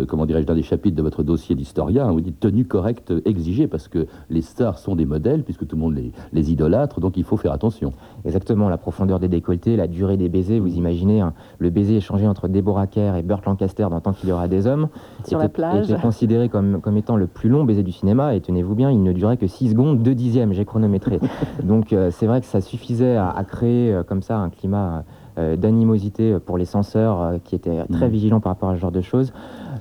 comment 0.07 0.27
dirais-je, 0.27 0.47
d'un 0.47 0.55
des 0.55 0.63
chapitres 0.63 0.97
de 0.97 1.03
votre 1.03 1.23
dossier 1.23 1.55
d'historien. 1.55 2.11
Vous 2.11 2.21
dites 2.21 2.41
tenue 2.41 2.65
correcte 2.65 3.13
exigée 3.25 3.67
parce 3.67 3.89
que 3.89 4.07
les 4.31 4.43
stars 4.43 4.79
sont 4.79 4.97
des 4.97 5.07
modèles, 5.07 5.43
puisque 5.45 5.67
tout 5.67 5.77
le 5.79 5.85
monde 5.85 5.95
les, 5.95 6.13
les 6.33 6.53
idolâtre, 6.53 7.01
donc 7.01 7.17
il 7.17 7.25
faut 7.25 7.37
faire 7.37 7.53
attention. 7.53 7.93
Exactement, 8.25 8.69
la 8.69 8.79
profondeur 8.79 9.21
des 9.21 9.29
décolletés, 9.29 9.77
la 9.77 9.87
durée 9.87 10.17
des 10.17 10.29
baisers, 10.29 10.61
vous 10.61 10.75
imaginez, 10.77 11.21
hein, 11.21 11.33
le 11.59 11.71
baiser 11.71 11.97
échangé 11.97 12.27
entre 12.27 12.49
Deborah 12.49 12.87
Kerr 12.87 13.17
et 13.17 13.23
Burt 13.23 13.45
Lancaster 13.47 13.87
dans 13.91 14.01
Tant 14.01 14.13
qu'il 14.13 14.29
y 14.29 14.33
aura 14.33 14.49
des 14.49 14.67
hommes, 14.67 14.89
sur 15.27 15.39
la 15.39 15.49
plage, 15.49 15.91
était 15.91 16.01
considéré 16.01 16.49
comme, 16.49 16.81
comme 16.81 16.97
étant 16.97 17.17
le 17.17 17.27
plus 17.27 17.49
long 17.49 17.65
baiser 17.65 17.83
du 17.83 17.93
cinéma, 17.93 18.35
et 18.35 18.41
tenez-vous 18.41 18.75
bien, 18.75 18.91
il 18.91 19.03
ne 19.03 19.13
durait 19.13 19.37
que 19.37 19.47
6 19.47 19.71
secondes, 19.71 20.03
2 20.03 20.15
dixièmes, 20.15 20.53
j'ai 20.53 20.65
chronométré. 20.65 21.19
donc 21.63 21.93
euh, 21.93 22.11
c'est 22.11 22.27
vrai 22.27 22.41
que 22.41 22.47
ça 22.47 22.61
suffisait 22.61 23.17
à, 23.17 23.45
créer 23.47 23.93
euh, 23.93 24.03
comme 24.03 24.23
ça 24.23 24.39
un 24.39 24.51
climat 24.51 25.05
euh, 25.39 25.57
d'animosité 25.57 26.39
pour 26.45 26.59
les 26.59 26.65
censeurs 26.65 27.35
qui 27.45 27.55
étaient 27.55 27.85
très 27.93 28.09
mm. 28.09 28.11
vigilants 28.11 28.41
par 28.41 28.53
rapport 28.53 28.71
à 28.71 28.75
ce 28.75 28.81
genre 28.81 28.93
de 28.93 29.01
choses. 29.01 29.33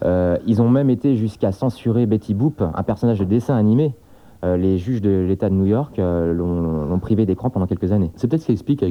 ils 0.04 0.62
ont 0.62 0.70
même 0.70 0.90
été 0.90 1.16
jusqu'à 1.16 1.52
censurer 1.52 2.06
Betty 2.06 2.34
Boop, 2.34 2.62
un 2.62 2.84
personnage 2.84 3.20
de 3.20 3.26
dessin 3.26 3.56
animé, 3.56 3.94
les 4.44 4.78
juges 4.78 5.02
de 5.02 5.26
l'État 5.28 5.50
de 5.50 5.56
New 5.56 5.66
York 5.66 5.98
l'ont 5.98 7.00
privé 7.00 7.26
d'écran 7.26 7.50
pendant 7.50 7.68
quelques 7.68 7.92
années. 7.92 8.12
C'est 8.16 8.28
peut-être 8.28 8.42
ce 8.42 8.48
qui 8.48 8.52
explique 8.52 8.84
à 8.84 8.88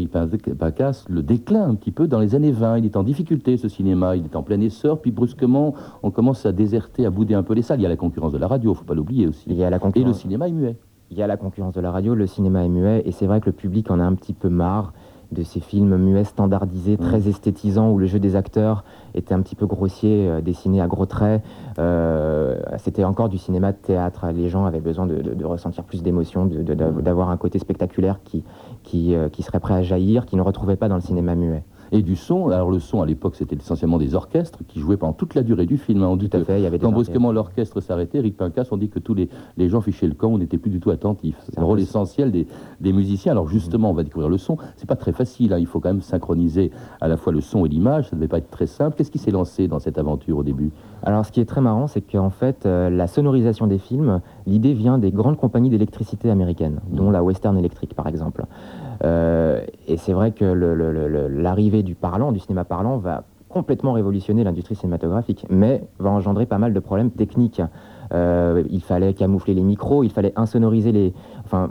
Pacas 0.58 1.04
le 1.08 1.22
déclin 1.22 1.68
un 1.68 1.74
petit 1.74 1.92
peu 1.92 2.08
dans 2.08 2.20
les 2.20 2.34
années 2.34 2.52
20. 2.52 2.78
Il 2.78 2.84
est 2.84 2.96
en 2.96 3.02
difficulté 3.02 3.56
ce 3.56 3.68
cinéma, 3.68 4.16
il 4.16 4.24
est 4.24 4.36
en 4.36 4.42
plein 4.42 4.60
essor, 4.60 5.00
puis 5.00 5.10
brusquement 5.10 5.74
on 6.02 6.10
commence 6.10 6.46
à 6.46 6.52
déserter, 6.52 7.06
à 7.06 7.10
bouder 7.10 7.34
un 7.34 7.42
peu 7.42 7.54
les 7.54 7.62
salles. 7.62 7.80
Il 7.80 7.84
y 7.84 7.86
a 7.86 7.90
la 7.90 7.96
concurrence 7.96 8.32
de 8.32 8.38
la 8.38 8.48
radio, 8.48 8.74
faut 8.74 8.84
pas 8.84 8.94
l'oublier 8.94 9.26
aussi. 9.26 9.44
Il 9.46 9.56
y 9.56 9.64
a 9.64 9.70
la 9.70 9.78
Et 9.94 10.04
le 10.04 10.12
cinéma 10.12 10.48
est 10.48 10.52
muet. 10.52 10.76
Il 11.10 11.16
y 11.16 11.22
a 11.22 11.26
la 11.28 11.36
concurrence 11.36 11.74
de 11.74 11.80
la 11.80 11.92
radio, 11.92 12.16
le 12.16 12.26
cinéma 12.26 12.64
est 12.64 12.68
muet, 12.68 13.02
et 13.06 13.12
c'est 13.12 13.26
vrai 13.26 13.40
que 13.40 13.46
le 13.46 13.52
public 13.52 13.90
en 13.92 14.00
a 14.00 14.04
un 14.04 14.14
petit 14.14 14.32
peu 14.32 14.48
marre 14.48 14.92
de 15.32 15.42
ces 15.42 15.60
films 15.60 15.96
muets 15.96 16.24
standardisés, 16.24 16.96
très 16.96 17.20
mm. 17.20 17.28
esthétisants, 17.28 17.90
où 17.90 17.98
le 17.98 18.06
jeu 18.06 18.18
des 18.18 18.36
acteurs 18.36 18.84
était 19.14 19.34
un 19.34 19.40
petit 19.40 19.56
peu 19.56 19.66
grossier, 19.66 20.28
euh, 20.28 20.40
dessiné 20.40 20.80
à 20.80 20.86
gros 20.86 21.06
traits. 21.06 21.42
Euh, 21.78 22.58
c'était 22.78 23.04
encore 23.04 23.28
du 23.28 23.38
cinéma 23.38 23.72
de 23.72 23.78
théâtre. 23.78 24.26
Les 24.34 24.48
gens 24.48 24.64
avaient 24.64 24.80
besoin 24.80 25.06
de, 25.06 25.44
ressentir 25.44 25.84
plus 25.84 26.02
d'émotion, 26.02 26.46
d'avoir 26.46 27.30
un 27.30 27.36
côté 27.36 27.58
spectaculaire 27.58 28.20
qui, 28.24 28.44
qui, 28.82 29.14
euh, 29.14 29.28
qui 29.28 29.42
serait 29.42 29.60
prêt 29.60 29.74
à 29.74 29.82
jaillir, 29.82 30.26
qui 30.26 30.36
ne 30.36 30.42
retrouvait 30.42 30.76
pas 30.76 30.88
dans 30.88 30.96
le 30.96 31.00
cinéma 31.00 31.34
muet 31.34 31.64
et 31.92 32.02
du 32.02 32.16
son. 32.16 32.48
Alors 32.48 32.70
le 32.70 32.78
son 32.78 33.02
à 33.02 33.06
l'époque 33.06 33.36
c'était 33.36 33.56
essentiellement 33.56 33.98
des 33.98 34.14
orchestres 34.14 34.60
qui 34.66 34.80
jouaient 34.80 34.96
pendant 34.96 35.12
toute 35.12 35.34
la 35.34 35.42
durée 35.42 35.66
du 35.66 35.78
film. 35.78 36.02
Hein. 36.02 36.08
On 36.08 36.16
dit 36.16 36.28
tout 36.28 36.36
à 36.36 36.44
fait, 36.44 36.60
il 36.60 36.62
y 36.62 36.66
avait 36.66 36.78
quand 36.78 36.92
brusquement 36.92 37.32
l'orchestre 37.32 37.80
s'arrêtait, 37.80 38.18
Eric 38.18 38.36
Pincas, 38.36 38.68
on 38.70 38.76
dit 38.76 38.88
que 38.88 38.98
tous 38.98 39.14
les, 39.14 39.28
les 39.56 39.68
gens 39.68 39.80
fichaient 39.80 40.06
le 40.06 40.14
camp, 40.14 40.28
on 40.28 40.38
n'était 40.38 40.58
plus 40.58 40.70
du 40.70 40.80
tout 40.80 40.90
attentifs. 40.90 41.36
C'est 41.46 41.58
le 41.58 41.64
rôle 41.64 41.80
essentiel 41.80 42.30
des, 42.30 42.46
des, 42.80 42.92
musiciens. 42.92 43.32
Alors 43.32 43.48
justement, 43.48 43.90
on 43.90 43.94
va 43.94 44.02
découvrir 44.02 44.28
le 44.28 44.38
son. 44.38 44.56
C'est 44.76 44.88
pas 44.88 44.96
très 44.96 45.12
facile, 45.12 45.52
hein. 45.52 45.58
il 45.58 45.66
faut 45.66 45.80
quand 45.80 45.90
même 45.90 46.00
synchroniser 46.00 46.70
à 47.00 47.08
la 47.08 47.16
fois 47.16 47.32
le 47.32 47.40
son 47.40 47.66
et 47.66 47.68
l'image. 47.68 48.08
Ça 48.08 48.16
ne 48.16 48.20
devait 48.20 48.28
pas 48.28 48.38
être 48.38 48.50
très 48.50 48.66
simple. 48.66 48.96
Qu'est-ce 48.96 49.10
qui 49.10 49.18
s'est 49.18 49.30
lancé 49.30 49.68
dans 49.68 49.78
cette 49.78 49.98
aventure 49.98 50.38
au 50.38 50.42
début? 50.42 50.70
Alors 51.02 51.24
ce 51.24 51.32
qui 51.32 51.40
est 51.40 51.44
très 51.44 51.60
marrant, 51.60 51.86
c'est 51.86 52.00
qu'en 52.00 52.30
fait, 52.30 52.66
euh, 52.66 52.90
la 52.90 53.06
sonorisation 53.06 53.66
des 53.66 53.78
films, 53.78 54.20
l'idée 54.46 54.74
vient 54.74 54.98
des 54.98 55.10
grandes 55.10 55.36
compagnies 55.36 55.70
d'électricité 55.70 56.30
américaines, 56.30 56.80
dont 56.88 57.10
la 57.10 57.22
Western 57.22 57.56
Electric 57.56 57.94
par 57.94 58.06
exemple. 58.06 58.44
Euh, 59.04 59.60
et 59.86 59.96
c'est 59.96 60.12
vrai 60.12 60.32
que 60.32 60.44
l'arrivée 60.44 61.82
du 61.82 61.94
parlant, 61.94 62.32
du 62.32 62.38
cinéma 62.38 62.64
parlant, 62.64 62.98
va 62.98 63.24
complètement 63.48 63.92
révolutionner 63.92 64.44
l'industrie 64.44 64.74
cinématographique, 64.74 65.46
mais 65.48 65.82
va 65.98 66.10
engendrer 66.10 66.46
pas 66.46 66.58
mal 66.58 66.74
de 66.74 66.80
problèmes 66.80 67.10
techniques. 67.10 67.62
Euh, 68.12 68.62
il 68.70 68.82
fallait 68.82 69.14
camoufler 69.14 69.54
les 69.54 69.62
micros, 69.62 70.04
il 70.04 70.10
fallait 70.10 70.32
insonoriser 70.36 70.92
les, 70.92 71.14
enfin 71.44 71.70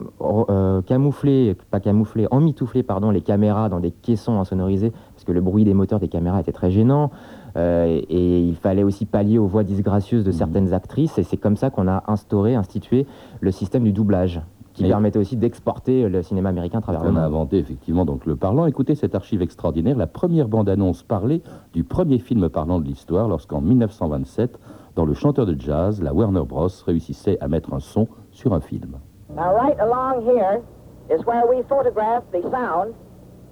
euh, 0.50 0.82
camoufler, 0.82 1.56
pas 1.72 1.80
camoufler, 1.80 2.28
emmitoufler 2.32 2.84
les 3.14 3.22
caméras 3.22 3.70
dans 3.70 3.80
des 3.80 3.92
caissons 3.92 4.40
insonorisés 4.40 4.92
parce 5.14 5.24
que 5.26 5.32
le 5.32 5.42
bruit 5.42 5.64
des 5.64 5.74
moteurs 5.74 6.00
des 6.00 6.08
caméras 6.08 6.42
était 6.42 6.52
très 6.52 6.72
gênant. 6.72 7.12
Et 7.56 8.42
il 8.42 8.56
fallait 8.56 8.84
aussi 8.84 9.06
pallier 9.06 9.38
aux 9.38 9.48
voix 9.48 9.64
disgracieuses 9.64 10.24
de 10.24 10.30
mmh. 10.30 10.34
certaines 10.34 10.74
actrices 10.74 11.18
et 11.18 11.24
c'est 11.24 11.38
comme 11.38 11.56
ça 11.56 11.70
qu'on 11.70 11.88
a 11.88 12.04
instauré, 12.08 12.56
institué 12.56 13.06
le 13.40 13.52
système 13.52 13.84
du 13.84 13.94
doublage 13.94 14.42
qui 14.76 14.88
permettait 14.88 15.20
aussi 15.20 15.38
d'exporter 15.38 16.10
le 16.10 16.22
cinéma 16.22 16.50
américain 16.50 16.80
à 16.80 16.82
travers 16.82 17.04
le 17.04 17.12
monde. 17.12 17.18
On 17.18 17.22
a 17.22 17.26
inventé 17.26 17.58
effectivement 17.58 18.06
donc 18.06 18.26
le 18.26 18.36
parlant. 18.36 18.66
Écoutez 18.66 18.96
cette 18.96 19.16
archive 19.16 19.42
extraordinaire, 19.42 19.98
la 19.98 20.08
première 20.08 20.48
bande-annonce 20.48 21.04
parlée 21.04 21.42
du 21.74 21.84
premier 21.84 22.20
film 22.20 22.50
parlant 22.50 22.80
de 22.80 22.86
l'histoire, 22.86 23.28
lorsqu'en 23.28 23.62
1927, 23.62 24.60
dans 24.96 25.06
Le 25.06 25.14
Chanteur 25.14 25.46
de 25.46 25.60
jazz, 25.60 26.02
la 26.02 26.14
Warner 26.14 26.44
Bros. 26.46 26.68
réussissait 26.86 27.38
à 27.42 27.48
mettre 27.48 27.74
un 27.74 27.80
son 27.80 28.08
sur 28.32 28.54
un 28.54 28.60
film. 28.60 28.98
Now 29.34 29.54
right 29.56 29.80
along 29.80 30.24
here 30.24 30.62
is 31.10 31.26
where 31.26 31.44
we 31.50 31.64
photograph 31.68 32.24
the 32.32 32.42
sound 32.44 32.94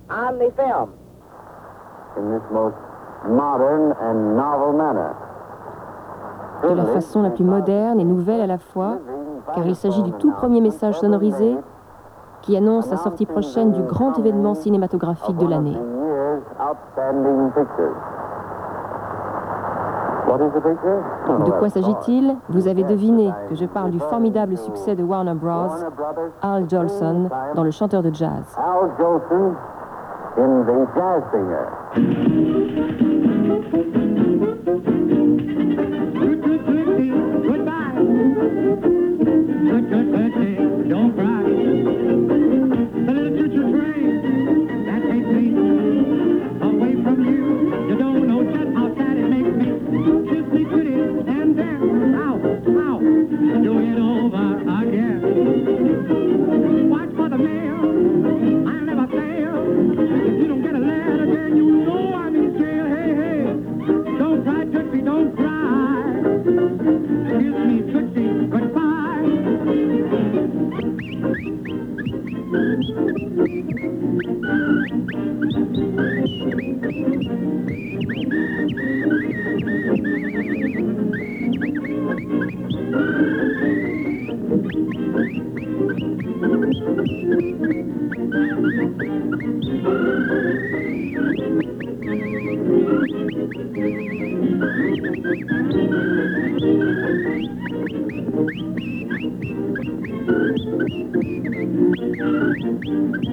on 0.10 0.38
the 0.40 0.52
film. 0.56 0.92
In 2.18 2.32
this 2.32 2.44
most 2.52 2.76
modern 3.28 3.94
and 4.02 4.36
novel 4.36 4.76
manner. 4.76 5.12
De 6.64 6.74
la 6.74 6.86
façon 6.86 7.22
la 7.22 7.30
plus 7.30 7.44
moderne 7.44 8.00
et 8.00 8.06
nouvelle 8.06 8.42
à 8.42 8.48
la 8.48 8.58
fois, 8.58 8.98
car 9.54 9.66
il 9.66 9.76
s'agit 9.76 10.04
du 10.04 10.14
tout 10.14 10.32
premier 10.32 10.62
message 10.62 11.00
sonorisé 11.00 11.58
qui 12.42 12.56
annonce 12.58 12.90
la 12.90 12.98
sortie 12.98 13.26
prochaine 13.26 13.72
du 13.72 13.82
grand 13.84 14.18
événement 14.18 14.54
cinématographique 14.54 15.38
de 15.38 15.48
l'année. 15.48 15.78
De 21.46 21.52
quoi 21.52 21.70
s'agit-il? 21.70 22.36
Vous 22.50 22.68
avez 22.68 22.84
deviné 22.84 23.32
que 23.50 23.56
je 23.56 23.66
parle 23.66 23.92
du 23.92 24.00
formidable 24.00 24.58
succès 24.58 24.96
de 24.96 25.04
Warner 25.04 25.36
Bros. 25.36 25.70
Al 26.42 26.70
Jolson 26.70 27.30
dans 27.56 27.64
Le 27.64 27.72
chanteur 27.72 28.02
de 28.02 28.14
jazz. 28.14 28.56
Al 28.58 28.90
Jolson 28.98 29.56
in 30.38 30.66
the 30.66 30.88
jazz 30.96 31.24
singer. 31.32 32.43
Música 101.66 103.24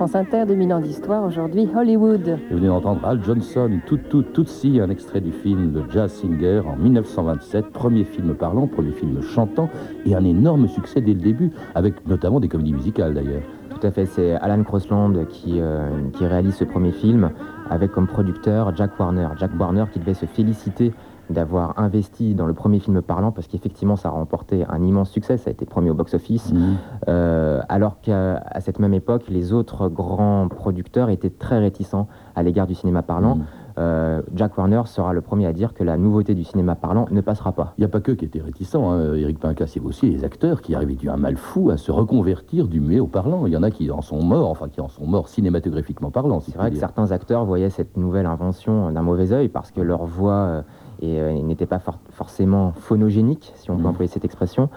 France 0.00 0.14
Inter, 0.14 0.46
dominant 0.46 0.80
d'histoire, 0.80 1.22
aujourd'hui 1.24 1.68
Hollywood. 1.76 2.38
Vous 2.50 2.56
venez 2.56 2.68
d'entendre 2.68 3.04
Al 3.04 3.22
Johnson, 3.22 3.70
tout, 3.84 3.98
tout, 4.08 4.22
tout 4.22 4.46
si, 4.46 4.80
un 4.80 4.88
extrait 4.88 5.20
du 5.20 5.30
film 5.30 5.72
de 5.72 5.82
Jazz 5.90 6.10
Singer 6.10 6.62
en 6.66 6.74
1927, 6.76 7.66
premier 7.70 8.04
film 8.04 8.34
parlant, 8.34 8.66
premier 8.66 8.92
film 8.92 9.20
chantant, 9.20 9.68
et 10.06 10.14
un 10.14 10.24
énorme 10.24 10.68
succès 10.68 11.02
dès 11.02 11.12
le 11.12 11.20
début, 11.20 11.50
avec 11.74 12.06
notamment 12.06 12.40
des 12.40 12.48
comédies 12.48 12.72
musicales 12.72 13.12
d'ailleurs. 13.12 13.42
Tout 13.68 13.86
à 13.86 13.90
fait, 13.90 14.06
c'est 14.06 14.32
Alan 14.36 14.64
Crossland 14.64 15.26
qui, 15.28 15.60
euh, 15.60 15.90
qui 16.14 16.24
réalise 16.24 16.54
ce 16.54 16.64
premier 16.64 16.92
film, 16.92 17.30
avec 17.68 17.92
comme 17.92 18.06
producteur 18.06 18.74
Jack 18.74 18.98
Warner. 18.98 19.28
Jack 19.36 19.50
Warner 19.60 19.84
qui 19.92 19.98
devait 19.98 20.14
se 20.14 20.24
féliciter 20.24 20.94
d'avoir 21.30 21.78
investi 21.78 22.34
dans 22.34 22.46
le 22.46 22.54
premier 22.54 22.78
film 22.78 23.00
parlant, 23.02 23.32
parce 23.32 23.46
qu'effectivement, 23.46 23.96
ça 23.96 24.08
a 24.08 24.12
remporté 24.12 24.64
un 24.68 24.82
immense 24.82 25.10
succès, 25.10 25.36
ça 25.36 25.48
a 25.48 25.52
été 25.52 25.64
premier 25.64 25.90
au 25.90 25.94
box-office, 25.94 26.52
mhm. 26.52 26.76
euh, 27.08 27.60
alors 27.68 28.00
qu'à 28.00 28.42
cette 28.60 28.78
même 28.78 28.94
époque, 28.94 29.24
les 29.28 29.52
autres 29.52 29.88
grands 29.88 30.48
producteurs 30.48 31.10
étaient 31.10 31.30
très 31.30 31.58
réticents 31.58 32.08
à 32.34 32.42
l'égard 32.42 32.66
du 32.66 32.74
cinéma 32.74 33.02
parlant. 33.02 33.36
Mhm. 33.36 33.44
Euh, 33.78 34.20
Jack 34.34 34.58
Warner 34.58 34.82
sera 34.84 35.12
le 35.12 35.20
premier 35.20 35.46
à 35.46 35.52
dire 35.52 35.72
que 35.72 35.84
la 35.84 35.96
nouveauté 35.96 36.34
du 36.34 36.44
cinéma 36.44 36.74
parlant 36.74 37.06
ne 37.10 37.20
passera 37.20 37.52
pas. 37.52 37.72
Il 37.78 37.82
n'y 37.82 37.84
a 37.84 37.88
pas 37.88 38.00
que 38.00 38.12
qui 38.12 38.24
étaient 38.24 38.40
réticents, 38.40 38.90
hein. 38.90 39.14
Eric 39.14 39.38
Pincas, 39.38 39.72
il 39.76 39.82
y 39.82 39.86
aussi 39.86 40.10
les 40.10 40.24
acteurs 40.24 40.60
qui 40.60 40.74
arrivaient 40.74 40.96
du 40.96 41.08
un 41.08 41.16
mal 41.16 41.36
fou 41.36 41.70
à 41.70 41.76
se 41.76 41.90
reconvertir 41.90 42.66
du 42.66 42.80
muet 42.80 43.00
au 43.00 43.06
parlant. 43.06 43.46
Il 43.46 43.52
y 43.52 43.56
en 43.56 43.62
a 43.62 43.70
qui 43.70 43.90
en 43.90 44.02
sont 44.02 44.22
morts, 44.22 44.50
enfin 44.50 44.68
qui 44.68 44.80
en 44.80 44.88
sont 44.88 45.06
morts 45.06 45.28
cinématographiquement 45.28 46.10
parlant. 46.10 46.40
C'est 46.40 46.56
vrai 46.56 46.70
que 46.70 46.76
certains 46.76 47.12
acteurs 47.12 47.44
voyaient 47.44 47.70
cette 47.70 47.96
nouvelle 47.96 48.26
invention 48.26 48.90
d'un 48.90 49.02
mauvais 49.02 49.32
oeil 49.32 49.48
parce 49.48 49.70
que 49.70 49.80
leur 49.80 50.04
voix... 50.04 50.64
Euh, 51.02 51.30
et 51.30 51.36
il 51.38 51.46
n'était 51.46 51.66
pas 51.66 51.80
forcément 52.10 52.72
phonogénique, 52.72 53.52
si 53.56 53.70
on 53.70 53.76
peut 53.76 53.82
mmh. 53.82 53.86
employer 53.86 54.08
cette 54.08 54.24
expression. 54.24 54.68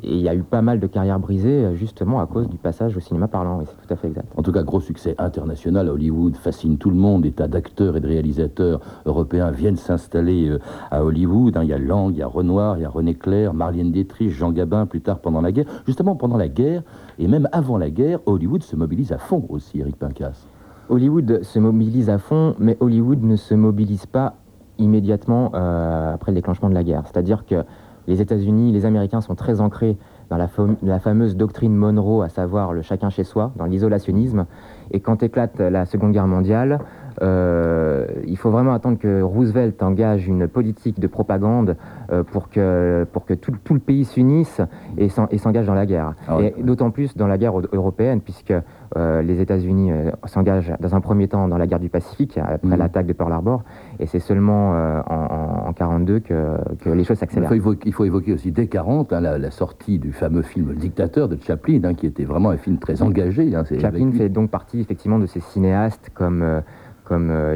il 0.03 0.19
y 0.19 0.29
a 0.29 0.35
eu 0.35 0.43
pas 0.43 0.61
mal 0.61 0.79
de 0.79 0.87
carrières 0.87 1.19
brisées, 1.19 1.75
justement, 1.75 2.19
à 2.19 2.25
cause 2.27 2.47
du 2.49 2.57
passage 2.57 2.97
au 2.97 2.99
cinéma 2.99 3.27
parlant, 3.27 3.59
oui, 3.59 3.65
c'est 3.67 3.87
tout 3.87 3.93
à 3.93 3.95
fait 3.95 4.07
exact. 4.07 4.27
En 4.35 4.41
tout 4.41 4.51
cas, 4.51 4.63
gros 4.63 4.79
succès 4.79 5.15
international 5.17 5.87
à 5.87 5.93
Hollywood, 5.93 6.35
fascine 6.35 6.77
tout 6.77 6.89
le 6.89 6.95
monde, 6.95 7.23
des 7.23 7.31
tas 7.31 7.47
d'acteurs 7.47 7.97
et 7.97 7.99
de 7.99 8.07
réalisateurs 8.07 8.81
européens 9.05 9.51
viennent 9.51 9.77
s'installer 9.77 10.57
à 10.91 11.03
Hollywood. 11.03 11.57
Hein. 11.57 11.63
Il 11.63 11.69
y 11.69 11.73
a 11.73 11.77
Lang, 11.77 12.11
il 12.13 12.17
y 12.17 12.21
a 12.21 12.27
Renoir, 12.27 12.77
il 12.77 12.81
y 12.81 12.85
a 12.85 12.89
René 12.89 13.15
Clair, 13.15 13.53
Marlène 13.53 13.91
Dietrich, 13.91 14.31
Jean 14.31 14.51
Gabin, 14.51 14.85
plus 14.85 15.01
tard 15.01 15.19
pendant 15.19 15.41
la 15.41 15.51
guerre. 15.51 15.65
Justement, 15.85 16.15
pendant 16.15 16.37
la 16.37 16.47
guerre, 16.47 16.83
et 17.17 17.27
même 17.27 17.47
avant 17.51 17.77
la 17.77 17.89
guerre, 17.89 18.19
Hollywood 18.25 18.63
se 18.63 18.75
mobilise 18.75 19.11
à 19.11 19.17
fond 19.17 19.45
aussi, 19.49 19.79
Eric 19.79 19.97
Pincas. 19.97 20.45
Hollywood 20.89 21.43
se 21.43 21.59
mobilise 21.59 22.09
à 22.09 22.17
fond, 22.17 22.55
mais 22.59 22.77
Hollywood 22.79 23.23
ne 23.23 23.35
se 23.35 23.53
mobilise 23.53 24.05
pas 24.05 24.35
immédiatement 24.79 25.51
euh, 25.53 26.13
après 26.13 26.31
le 26.31 26.35
déclenchement 26.35 26.69
de 26.69 26.73
la 26.73 26.83
guerre. 26.83 27.03
C'est-à-dire 27.05 27.45
que 27.45 27.63
les 28.07 28.21
États-Unis, 28.21 28.71
les 28.71 28.85
Américains 28.85 29.21
sont 29.21 29.35
très 29.35 29.61
ancrés 29.61 29.97
dans 30.29 30.37
la, 30.37 30.49
la, 30.81 30.99
fameuse 30.99 31.35
doctrine 31.35 31.75
Monroe, 31.75 32.23
à 32.23 32.29
savoir 32.29 32.73
le 32.73 32.81
chacun 32.81 33.09
chez 33.09 33.23
soi, 33.23 33.51
dans 33.55 33.65
l'isolationnisme. 33.65 34.45
Et 34.91 34.99
quand 34.99 35.21
éclate 35.21 35.59
la 35.59 35.85
Seconde 35.85 36.11
Guerre 36.11 36.27
mondiale, 36.27 36.79
euh, 37.21 38.05
il 38.25 38.37
faut 38.37 38.49
vraiment 38.49 38.73
attendre 38.73 38.97
que 38.97 39.21
Roosevelt 39.21 39.81
engage 39.83 40.27
une 40.27 40.47
politique 40.47 40.99
de 40.99 41.07
propagande 41.07 41.75
euh, 42.11 42.23
pour 42.23 42.49
que, 42.49 43.05
pour 43.11 43.25
que 43.25 43.33
tout, 43.33 43.53
tout 43.63 43.73
le 43.73 43.79
pays 43.79 44.05
s'unisse 44.05 44.61
et 44.97 45.09
s'engage 45.09 45.65
dans 45.65 45.73
la 45.73 45.85
guerre. 45.85 46.13
Ah 46.27 46.37
et 46.41 46.55
d'autant 46.61 46.91
plus 46.91 47.15
dans 47.17 47.27
la 47.27 47.37
guerre 47.37 47.53
européenne, 47.73 48.21
puisque 48.21 48.53
euh, 48.95 49.21
les 49.21 49.41
États-Unis 49.41 49.91
s'engagent 50.25 50.73
dans 50.79 50.95
un 50.95 51.01
premier 51.01 51.27
temps 51.27 51.47
dans 51.47 51.57
la 51.57 51.67
guerre 51.67 51.79
du 51.79 51.89
Pacifique, 51.89 52.37
après 52.37 52.75
mm. 52.75 52.79
l'attaque 52.79 53.05
de 53.05 53.13
Pearl 53.13 53.31
Harbor, 53.31 53.63
et 53.99 54.05
c'est 54.05 54.19
seulement 54.19 54.71
en 54.71 55.73
1942 55.73 56.19
que, 56.19 56.33
que, 56.81 56.89
les 56.89 57.03
choses 57.03 57.17
s'accélèrent. 57.17 57.53
Il, 57.53 57.61
il, 57.85 57.93
faut 57.93 58.05
évoquer 58.05 58.33
aussi 58.33 58.51
dès 58.51 58.67
40 58.67 59.13
hein, 59.13 59.19
la, 59.19 59.51
sortie 59.51 59.99
du 59.99 60.11
fameux 60.11 60.41
film 60.41 60.69
Le 60.69 60.75
Dictateur 60.75 61.27
de 61.27 61.37
Chaplin, 61.41 61.81
hein, 61.83 61.93
qui 61.93 62.05
était 62.05 62.23
vraiment 62.23 62.49
un 62.49 62.57
film 62.57 62.77
très 62.77 63.01
engagé. 63.01 63.55
Hein, 63.55 63.63
Chaplin 63.79 64.11
fait 64.11 64.29
donc 64.29 64.49
partie 64.49 64.79
effectivement 64.79 65.19
de 65.19 65.25
ces 65.25 65.39
cinéastes 65.39 66.11
comme 66.13 66.61
comme 67.09 67.31
euh, 67.31 67.55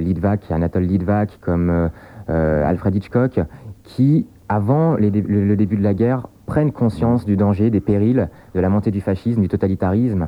Anatole 0.49 0.83
Litvak, 0.83 1.37
comme 1.39 1.69
euh, 1.69 1.87
euh, 2.29 2.67
Alfred 2.67 2.95
Hitchcock, 2.95 3.39
qui, 3.83 4.25
avant 4.49 4.95
le, 4.95 5.09
début 5.55 5.77
de 5.77 5.83
la 5.83 5.93
guerre, 5.93 6.27
prennent 6.47 6.71
conscience 6.71 7.23
du 7.23 7.37
danger, 7.37 7.69
des 7.69 7.79
périls, 7.79 8.29
de 8.55 8.59
la 8.59 8.69
montée 8.69 8.89
du 8.89 8.99
fascisme, 8.99 9.41
du 9.41 9.47
totalitarisme. 9.47 10.27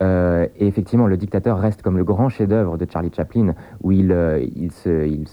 Et 0.00 0.66
effectivement, 0.66 1.06
le 1.06 1.16
dictateur 1.16 1.58
reste 1.58 1.82
comme 1.82 1.96
le 1.96 2.04
grand 2.04 2.28
chef-d'œuvre 2.28 2.76
de 2.78 2.86
Charlie 2.90 3.10
Chaplin, 3.14 3.54
où 3.82 3.92
il, 3.92 4.14
il, 4.54 4.70
se, 4.72 5.06
il, 5.06 5.26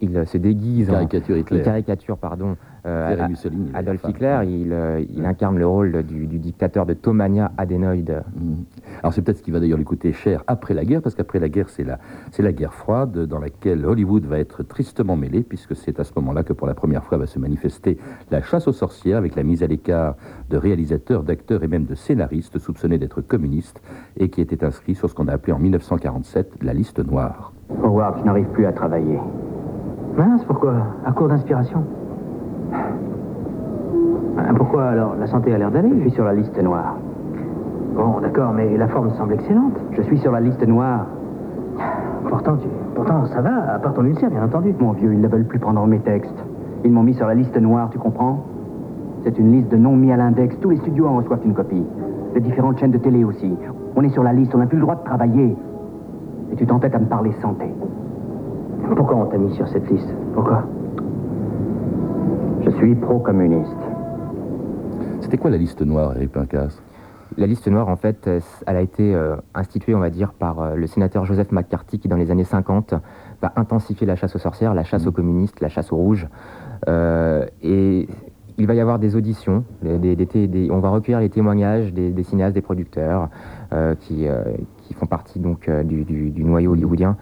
il, 0.00 0.26
se 0.26 0.38
déguise 0.38 0.88
caricature 0.88 1.36
Hitler. 1.36 1.62
caricature 1.62 2.18
pardon, 2.18 2.56
euh, 2.86 3.28
Adolf 3.74 4.02
Hitler, 4.08 4.40
il, 4.46 4.72
euh, 4.72 5.02
incarne 5.24 5.58
le 5.58 5.66
rôle 5.66 6.04
du, 6.04 6.26
dictateur 6.38 6.86
de 6.86 6.94
Thomania 6.94 7.50
adénoïde. 7.58 8.22
Mm. 8.36 8.54
Alors 9.02 9.12
c'est 9.12 9.22
peut-être 9.22 9.38
ce 9.38 9.42
qui 9.42 9.50
va 9.50 9.58
d'ailleurs 9.58 9.78
lui 9.78 9.84
coûter 9.84 10.12
cher 10.12 10.44
après 10.46 10.72
la 10.72 10.84
guerre, 10.84 11.02
parce 11.02 11.16
qu'après 11.16 11.40
la 11.40 11.48
guerre, 11.48 11.68
c'est 11.68 11.82
la, 11.82 11.98
c'est 12.30 12.42
la 12.42 12.52
guerre 12.52 12.74
froide 12.74 13.26
dans 13.26 13.40
laquelle 13.40 13.84
Hollywood 13.84 14.24
va 14.26 14.38
être 14.38 14.62
tristement 14.62 15.16
mêlé, 15.16 15.42
puisque 15.42 15.74
c'est 15.74 15.98
à 15.98 16.04
ce 16.04 16.12
moment-là 16.16 16.44
que 16.44 16.52
pour 16.52 16.68
la 16.68 16.74
première 16.74 17.02
fois 17.02 17.18
va 17.18 17.26
se 17.26 17.40
manifester 17.40 17.98
la 18.30 18.40
chasse 18.40 18.68
aux 18.68 18.72
sorcières 18.72 19.18
avec 19.18 19.34
la 19.34 19.42
mise 19.42 19.64
à 19.64 19.66
l'écart 19.66 20.14
de 20.50 20.56
réalisateurs, 20.56 21.24
d'acteurs 21.24 21.64
et 21.64 21.68
même 21.68 21.86
de 21.86 21.96
scénaristes 21.96 22.58
soupçonnés 22.58 22.98
d'être 22.98 23.20
communistes 23.20 23.80
et 24.16 24.28
qui 24.28 24.40
étaient 24.40 24.64
inscrits 24.64 24.94
sur 24.94 25.08
ce 25.08 25.14
qu'on 25.14 25.28
a 25.28 25.32
appelé 25.32 25.52
en 25.52 25.58
1947 25.58 26.62
la 26.62 26.72
liste 26.72 26.98
noire. 27.04 27.52
Howard, 27.82 28.18
je 28.20 28.24
n'arrive 28.24 28.46
plus 28.48 28.66
à 28.66 28.72
travailler. 28.72 29.18
Mince, 30.16 30.44
pourquoi? 30.44 30.74
À 31.04 31.12
court 31.12 31.28
d'inspiration 31.28 31.84
ah, 34.38 34.52
pourquoi 34.54 34.84
alors? 34.84 35.16
La 35.18 35.26
santé 35.26 35.52
a 35.54 35.58
l'air 35.58 35.70
d'aller 35.70 35.90
Je 35.96 36.00
suis 36.02 36.10
sur 36.10 36.24
la 36.24 36.34
liste 36.34 36.62
noire. 36.62 36.96
Bon, 37.96 38.20
d'accord, 38.20 38.52
mais 38.52 38.76
la 38.76 38.86
forme 38.86 39.10
semble 39.14 39.32
excellente. 39.32 39.72
Je 39.92 40.02
suis 40.02 40.18
sur 40.18 40.30
la 40.30 40.40
liste 40.40 40.64
noire. 40.66 41.06
Pourtant, 42.28 42.56
tu... 42.56 42.68
Pourtant, 42.94 43.24
ça 43.26 43.40
va, 43.40 43.74
à 43.74 43.78
part 43.78 43.94
ton 43.94 44.04
ulcère, 44.04 44.30
bien 44.30 44.44
entendu. 44.44 44.74
Mon 44.78 44.92
vieux, 44.92 45.14
ils 45.14 45.20
ne 45.20 45.28
veulent 45.28 45.46
plus 45.46 45.58
prendre 45.58 45.84
mes 45.86 46.00
textes. 46.00 46.36
Ils 46.84 46.92
m'ont 46.92 47.02
mis 47.02 47.14
sur 47.14 47.26
la 47.26 47.34
liste 47.34 47.56
noire, 47.56 47.88
tu 47.90 47.98
comprends? 47.98 48.44
C'est 49.24 49.38
une 49.38 49.52
liste 49.52 49.70
de 49.70 49.76
noms 49.76 49.96
mis 49.96 50.12
à 50.12 50.16
l'index. 50.16 50.56
Tous 50.60 50.70
les 50.70 50.76
studios 50.76 51.06
en 51.06 51.16
reçoivent 51.16 51.44
une 51.44 51.54
copie. 51.54 51.84
Les 52.34 52.40
différentes 52.40 52.78
chaînes 52.78 52.92
de 52.92 52.98
télé 52.98 53.24
aussi. 53.24 53.54
On 53.96 54.02
est 54.02 54.10
sur 54.10 54.22
la 54.22 54.32
liste, 54.32 54.54
on 54.54 54.58
n'a 54.58 54.66
plus 54.66 54.76
le 54.76 54.82
droit 54.82 54.96
de 54.96 55.04
travailler. 55.04 55.56
Et 56.52 56.56
tu 56.56 56.66
t'entêtes 56.66 56.94
à 56.94 56.98
me 56.98 57.06
parler 57.06 57.32
santé. 57.40 57.66
Pourquoi 58.94 59.16
on 59.16 59.26
t'a 59.26 59.38
mis 59.38 59.52
sur 59.54 59.66
cette 59.68 59.90
liste 59.90 60.14
Pourquoi 60.34 60.64
je 62.66 62.70
suis 62.72 62.94
pro-communiste. 62.96 63.76
C'était 65.20 65.38
quoi 65.38 65.50
la 65.50 65.56
liste 65.56 65.82
noire, 65.82 66.14
Eric 66.16 66.32
Pincas 66.32 66.80
la 67.38 67.46
liste 67.46 67.66
noire, 67.68 67.88
en 67.88 67.96
fait, 67.96 68.30
elle 68.66 68.76
a 68.76 68.80
été 68.80 69.14
euh, 69.14 69.36
instituée, 69.54 69.94
on 69.94 69.98
va 69.98 70.10
dire, 70.10 70.32
par 70.32 70.60
euh, 70.60 70.74
le 70.74 70.86
sénateur 70.86 71.26
Joseph 71.26 71.50
McCarthy, 71.50 71.98
qui, 71.98 72.08
dans 72.08 72.16
les 72.16 72.30
années 72.30 72.44
50, 72.44 72.94
va 73.42 73.52
intensifier 73.56 74.06
la 74.06 74.16
chasse 74.16 74.36
aux 74.36 74.38
sorcières, 74.38 74.72
la 74.72 74.84
chasse 74.84 75.04
mmh. 75.04 75.08
aux 75.08 75.12
communistes, 75.12 75.60
la 75.60 75.68
chasse 75.68 75.92
aux 75.92 75.96
rouges. 75.96 76.28
Euh, 76.88 77.44
et 77.62 78.08
il 78.58 78.66
va 78.66 78.74
y 78.74 78.80
avoir 78.80 78.98
des 78.98 79.16
auditions, 79.16 79.64
des, 79.82 80.68
on 80.70 80.78
va 80.78 80.90
recueillir 80.90 81.20
les 81.20 81.28
témoignages 81.28 81.92
des, 81.92 82.22
cinéastes, 82.22 82.54
des 82.54 82.62
producteurs, 82.62 83.28
qui, 84.00 84.26
qui, 84.82 84.94
font 84.94 85.06
partie 85.06 85.40
donc 85.40 85.70
du, 85.84 86.04
du, 86.04 86.44
noyau 86.44 86.72
hollywoodien. 86.72 87.16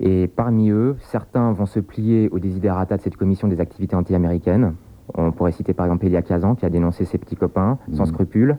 Et 0.00 0.28
parmi 0.28 0.70
eux, 0.70 0.96
certains 1.00 1.52
vont 1.52 1.66
se 1.66 1.80
plier 1.80 2.28
au 2.30 2.38
désiderata 2.38 2.96
de 2.96 3.02
cette 3.02 3.16
commission 3.16 3.48
des 3.48 3.60
activités 3.60 3.96
anti-américaines. 3.96 4.74
On 5.14 5.32
pourrait 5.32 5.52
citer 5.52 5.72
par 5.72 5.86
exemple 5.86 6.06
Elia 6.06 6.22
Kazan 6.22 6.54
qui 6.54 6.66
a 6.66 6.70
dénoncé 6.70 7.04
ses 7.04 7.18
petits 7.18 7.36
copains 7.36 7.78
sans 7.92 8.02
mmh. 8.02 8.06
scrupules. 8.06 8.58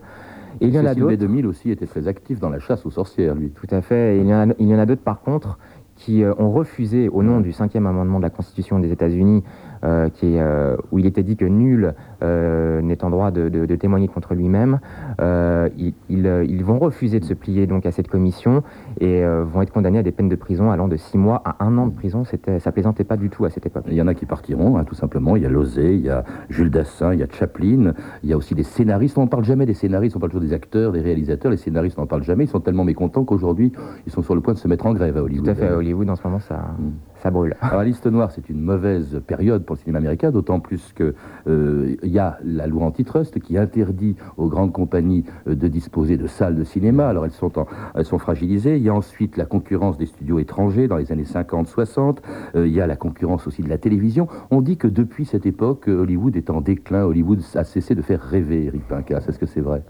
Et 0.61 0.67
il 0.67 0.73
y 0.73 0.79
en 0.79 0.85
a 0.85 0.95
d'autres. 0.95 1.13
2000 1.13 1.45
aussi 1.45 1.69
était 1.69 1.85
très 1.85 2.07
actif 2.07 2.39
dans 2.39 2.49
la 2.49 2.59
chasse 2.59 2.85
aux 2.85 2.89
sorcières, 2.89 3.35
lui. 3.35 3.51
Tout 3.51 3.67
à 3.69 3.81
fait. 3.81 4.17
Et 4.17 4.21
il 4.21 4.27
y 4.27 4.33
en 4.33 4.49
a, 4.49 4.53
il 4.57 4.67
y 4.67 4.73
en 4.73 4.79
a 4.79 4.85
d'autres 4.85 5.03
par 5.03 5.21
contre 5.21 5.59
qui 5.95 6.23
euh, 6.23 6.33
ont 6.37 6.51
refusé, 6.51 7.09
au 7.09 7.23
nom 7.23 7.41
du 7.41 7.51
cinquième 7.51 7.87
amendement 7.87 8.19
de 8.19 8.23
la 8.23 8.29
Constitution 8.29 8.79
des 8.79 8.91
États-Unis, 8.91 9.43
euh, 9.87 10.09
qui, 10.09 10.37
euh, 10.37 10.75
où 10.91 10.99
il 10.99 11.05
était 11.05 11.23
dit 11.23 11.37
que 11.37 11.45
nul 11.45 11.93
euh, 12.21 12.81
n'est 12.81 13.05
en 13.05 13.09
droit 13.09 13.31
de, 13.31 13.47
témoigner 13.75 14.09
contre 14.09 14.33
lui-même, 14.33 14.79
ils, 15.19 15.93
ils, 16.09 16.63
vont 16.63 16.79
refuser 16.79 17.19
de 17.19 17.25
se 17.25 17.33
plier 17.33 17.67
donc 17.67 17.85
à 17.85 17.91
cette 17.91 18.07
commission 18.07 18.63
et 18.99 19.23
vont 19.23 19.61
être 19.61 19.71
condamnés 19.71 19.99
à 19.99 20.03
des 20.03 20.11
peines 20.11 20.27
de 20.27 20.35
prison 20.35 20.71
allant 20.71 20.87
de 20.87 20.97
6 20.97 21.17
mois 21.17 21.41
à 21.45 21.63
1 21.63 21.77
an 21.77 21.87
de 21.87 21.93
prison. 21.93 22.23
Ça 22.25 22.71
plaisantait 22.71 23.03
pas 23.03 23.17
du 23.17 23.29
tout 23.29 23.45
à 23.45 23.49
cette 23.49 23.65
époque. 23.65 23.85
Il 23.87 23.93
y 23.93 24.01
en 24.01 24.07
a 24.07 24.13
qui 24.13 24.25
partiront, 24.25 24.77
hein, 24.77 24.83
tout 24.83 24.95
simplement. 24.95 25.35
Il 25.35 25.43
y 25.43 25.45
a 25.45 25.49
Lozé, 25.49 25.93
il 25.93 26.01
y 26.01 26.09
a 26.09 26.23
Jules 26.49 26.71
Dassin, 26.71 27.13
il 27.13 27.19
y 27.19 27.23
a 27.23 27.27
Chaplin, 27.31 27.93
il 28.23 28.29
y 28.29 28.33
a 28.33 28.37
aussi 28.37 28.55
des 28.55 28.63
scénaristes. 28.63 29.17
On 29.17 29.23
ne 29.23 29.29
parle 29.29 29.45
jamais 29.45 29.65
des 29.65 29.75
scénaristes, 29.75 30.15
on 30.15 30.19
parle 30.19 30.31
toujours 30.31 30.47
des 30.47 30.53
acteurs, 30.53 30.91
des 30.91 31.01
réalisateurs. 31.01 31.51
Les 31.51 31.57
scénaristes, 31.57 31.97
on 31.97 32.01
n'en 32.01 32.07
parle 32.07 32.23
jamais. 32.23 32.45
Ils 32.45 32.49
sont 32.49 32.61
tellement 32.61 32.83
mécontents 32.83 33.23
qu'aujourd'hui, 33.23 33.71
ils 34.05 34.11
sont 34.11 34.23
sur 34.23 34.35
le 34.35 34.41
point 34.41 34.53
de 34.53 34.59
se 34.59 34.67
mettre 34.67 34.85
en 34.87 34.93
grève 34.93 35.17
à 35.17 35.23
Hollywood. 35.23 35.45
Tout 35.45 35.51
à 35.51 35.55
fait, 35.55 35.67
à 35.67 35.77
Hollywood, 35.77 36.09
en 36.09 36.15
ce 36.15 36.23
moment, 36.23 36.39
ça, 36.39 36.55
mm. 36.79 36.91
Ça 37.27 37.31
brûle. 37.31 37.55
Alors, 37.61 37.79
la 37.79 37.83
liste 37.83 38.07
noire, 38.07 38.31
c'est 38.31 38.49
une 38.49 38.61
mauvaise 38.61 39.21
période 39.27 39.65
pour 39.65 39.75
le 39.75 39.81
cinéma 39.81 39.99
américain, 39.99 40.31
d'autant 40.31 40.59
plus 40.59 40.93
qu'il 40.93 41.13
euh, 41.47 41.95
y 42.03 42.19
a 42.19 42.37
la 42.43 42.67
loi 42.67 42.85
antitrust 42.85 43.39
qui 43.39 43.57
interdit 43.57 44.15
aux 44.37 44.47
grandes 44.47 44.71
compagnies 44.71 45.25
euh, 45.47 45.55
de 45.55 45.67
disposer 45.67 46.15
de 46.15 46.27
salles 46.27 46.55
de 46.55 46.63
cinéma. 46.63 47.09
Alors 47.09 47.25
elles 47.25 47.31
sont, 47.31 47.51
elles 47.95 48.05
sont 48.05 48.17
fragilisées. 48.17 48.77
Il 48.77 48.83
y 48.83 48.89
a 48.89 48.93
ensuite 48.93 49.35
la 49.35 49.45
concurrence 49.45 49.97
des 49.97 50.05
studios 50.05 50.39
étrangers 50.39 50.87
dans 50.87 50.97
les 50.97 51.11
années 51.11 51.23
50-60. 51.23 52.19
Euh, 52.55 52.65
il 52.65 52.73
y 52.73 52.79
a 52.79 52.87
la 52.87 52.95
concurrence 52.95 53.45
aussi 53.47 53.61
de 53.61 53.69
la 53.69 53.77
télévision. 53.77 54.27
On 54.49 54.61
dit 54.61 54.77
que 54.77 54.87
depuis 54.87 55.25
cette 55.25 55.45
époque, 55.45 55.87
Hollywood 55.89 56.37
est 56.37 56.49
en 56.49 56.61
déclin. 56.61 57.03
Hollywood 57.03 57.41
a 57.55 57.65
cessé 57.65 57.93
de 57.93 58.01
faire 58.01 58.21
rêver 58.21 58.65
Eric 58.65 58.87
Pincas. 58.87 59.25
Est-ce 59.27 59.39
que 59.39 59.45
c'est 59.45 59.61
vrai? 59.61 59.83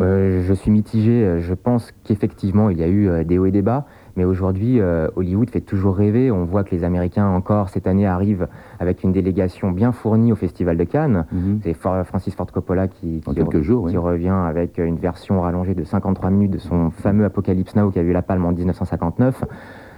Je 0.00 0.52
suis 0.54 0.72
mitigé. 0.72 1.38
Je 1.38 1.54
pense 1.54 1.92
qu'effectivement, 2.02 2.70
il 2.70 2.78
y 2.78 2.82
a 2.82 2.88
eu 2.88 3.24
des 3.24 3.38
hauts 3.38 3.46
et 3.46 3.52
des 3.52 3.62
bas. 3.62 3.86
Mais 4.16 4.24
aujourd'hui, 4.24 4.80
euh, 4.80 5.08
Hollywood 5.16 5.50
fait 5.50 5.60
toujours 5.60 5.96
rêver. 5.96 6.30
On 6.30 6.44
voit 6.44 6.64
que 6.64 6.74
les 6.74 6.84
Américains, 6.84 7.26
encore 7.26 7.68
cette 7.68 7.86
année, 7.86 8.06
arrivent 8.06 8.48
avec 8.78 9.02
une 9.02 9.12
délégation 9.12 9.70
bien 9.70 9.92
fournie 9.92 10.32
au 10.32 10.36
Festival 10.36 10.76
de 10.76 10.84
Cannes. 10.84 11.26
Mhm. 11.32 11.60
C'est 11.62 11.74
Francis 11.74 12.34
Ford 12.34 12.46
Coppola 12.46 12.88
qui, 12.88 13.20
qui, 13.20 13.62
jours, 13.62 13.88
qui 13.88 13.96
revient 13.96 14.28
avec 14.28 14.78
une 14.78 14.96
version 14.96 15.40
rallongée 15.40 15.74
de 15.74 15.84
53 15.84 16.30
minutes 16.30 16.52
de 16.52 16.58
son 16.58 16.90
fameux 16.90 17.24
Apocalypse 17.24 17.74
Now 17.76 17.90
qui 17.90 17.98
a 17.98 18.02
eu 18.02 18.12
la 18.12 18.22
palme 18.22 18.44
en 18.44 18.52
1959. 18.52 19.44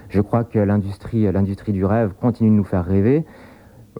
Je 0.09 0.21
crois 0.21 0.45
que 0.45 0.59
l'industrie, 0.59 1.31
l'industrie 1.33 1.73
du 1.73 1.85
rêve 1.85 2.13
continue 2.21 2.51
de 2.51 2.55
nous 2.55 2.65
faire 2.65 2.85
rêver. 2.85 3.25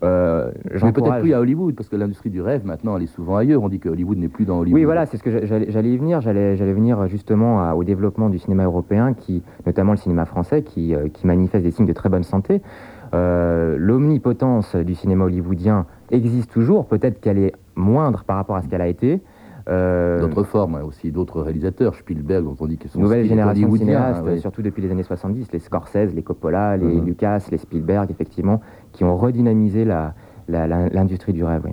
Euh, 0.03 0.51
Mais 0.83 0.93
peut-être 0.93 1.21
plus 1.21 1.35
à 1.35 1.41
Hollywood, 1.41 1.75
parce 1.75 1.89
que 1.89 1.97
l'industrie 1.97 2.31
du 2.31 2.41
rêve, 2.41 2.65
maintenant, 2.65 2.97
elle 2.97 3.05
est 3.05 3.15
souvent 3.15 3.37
ailleurs. 3.37 3.63
On 3.63 3.69
dit 3.69 3.79
que 3.79 3.89
Hollywood 3.89 4.19
n'est 4.19 4.29
plus 4.29 4.45
dans 4.45 4.59
Hollywood. 4.59 4.79
Oui, 4.79 4.85
voilà, 4.85 5.07
c'est 5.07 5.17
ce 5.17 5.23
que 5.23 5.47
j'allais 5.47 5.91
y 5.91 5.97
venir. 5.97 6.21
J'allais 6.21 6.73
venir 6.73 7.07
justement 7.09 7.73
au 7.73 7.85
développement 7.85 8.29
du 8.29 8.39
cinéma 8.39 8.65
européen, 8.65 9.15
qui, 9.15 9.43
notamment 9.67 9.93
le 9.93 9.99
cinéma 9.99 10.25
français, 10.25 10.63
qui, 10.63 10.95
euh, 10.95 11.09
qui 11.09 11.27
manifeste 11.27 11.65
des 11.65 11.71
signes 11.71 11.87
de 11.87 11.93
très 11.93 12.09
bonne 12.09 12.25
santé. 12.25 12.61
Euh, 13.15 13.77
l'omnipotence 13.79 14.75
du 14.75 14.95
cinéma 14.95 15.25
hollywoodien 15.25 15.87
existe 16.11 16.51
toujours. 16.51 16.87
Peut-être 16.87 17.21
qu'elle 17.21 17.39
est 17.39 17.53
moindre 17.77 18.25
par 18.25 18.37
rapport 18.37 18.57
à 18.57 18.63
ce 18.63 18.69
qu'elle 18.69 18.81
a 18.81 18.89
été. 18.89 19.21
Euh, 19.67 20.21
d'autres 20.21 20.43
formes, 20.43 20.75
hein, 20.75 20.83
aussi 20.85 21.11
d'autres 21.11 21.41
réalisateurs, 21.41 21.95
Spielberg, 21.95 22.45
dont 22.45 22.57
on 22.61 22.67
dit 22.67 22.77
qu'ils 22.77 22.91
sont 22.91 23.01
Nouvelle 23.01 23.25
génération 23.25 23.67
de 23.67 23.79
cinéastes, 23.79 24.23
hein, 24.27 24.37
surtout 24.37 24.61
depuis 24.61 24.83
les 24.83 24.91
années 24.91 25.03
70, 25.03 25.53
les 25.53 25.59
Scorsese, 25.59 26.13
les 26.15 26.23
Coppola, 26.23 26.77
les 26.77 26.85
mm-hmm. 26.85 27.05
Lucas, 27.05 27.47
les 27.51 27.57
Spielberg, 27.57 28.11
effectivement, 28.11 28.61
qui 28.95 29.05
ont 29.05 29.17
redynamisé 29.19 29.85
l'industrie 30.49 31.35
du 31.35 31.45
rêve. 31.45 31.67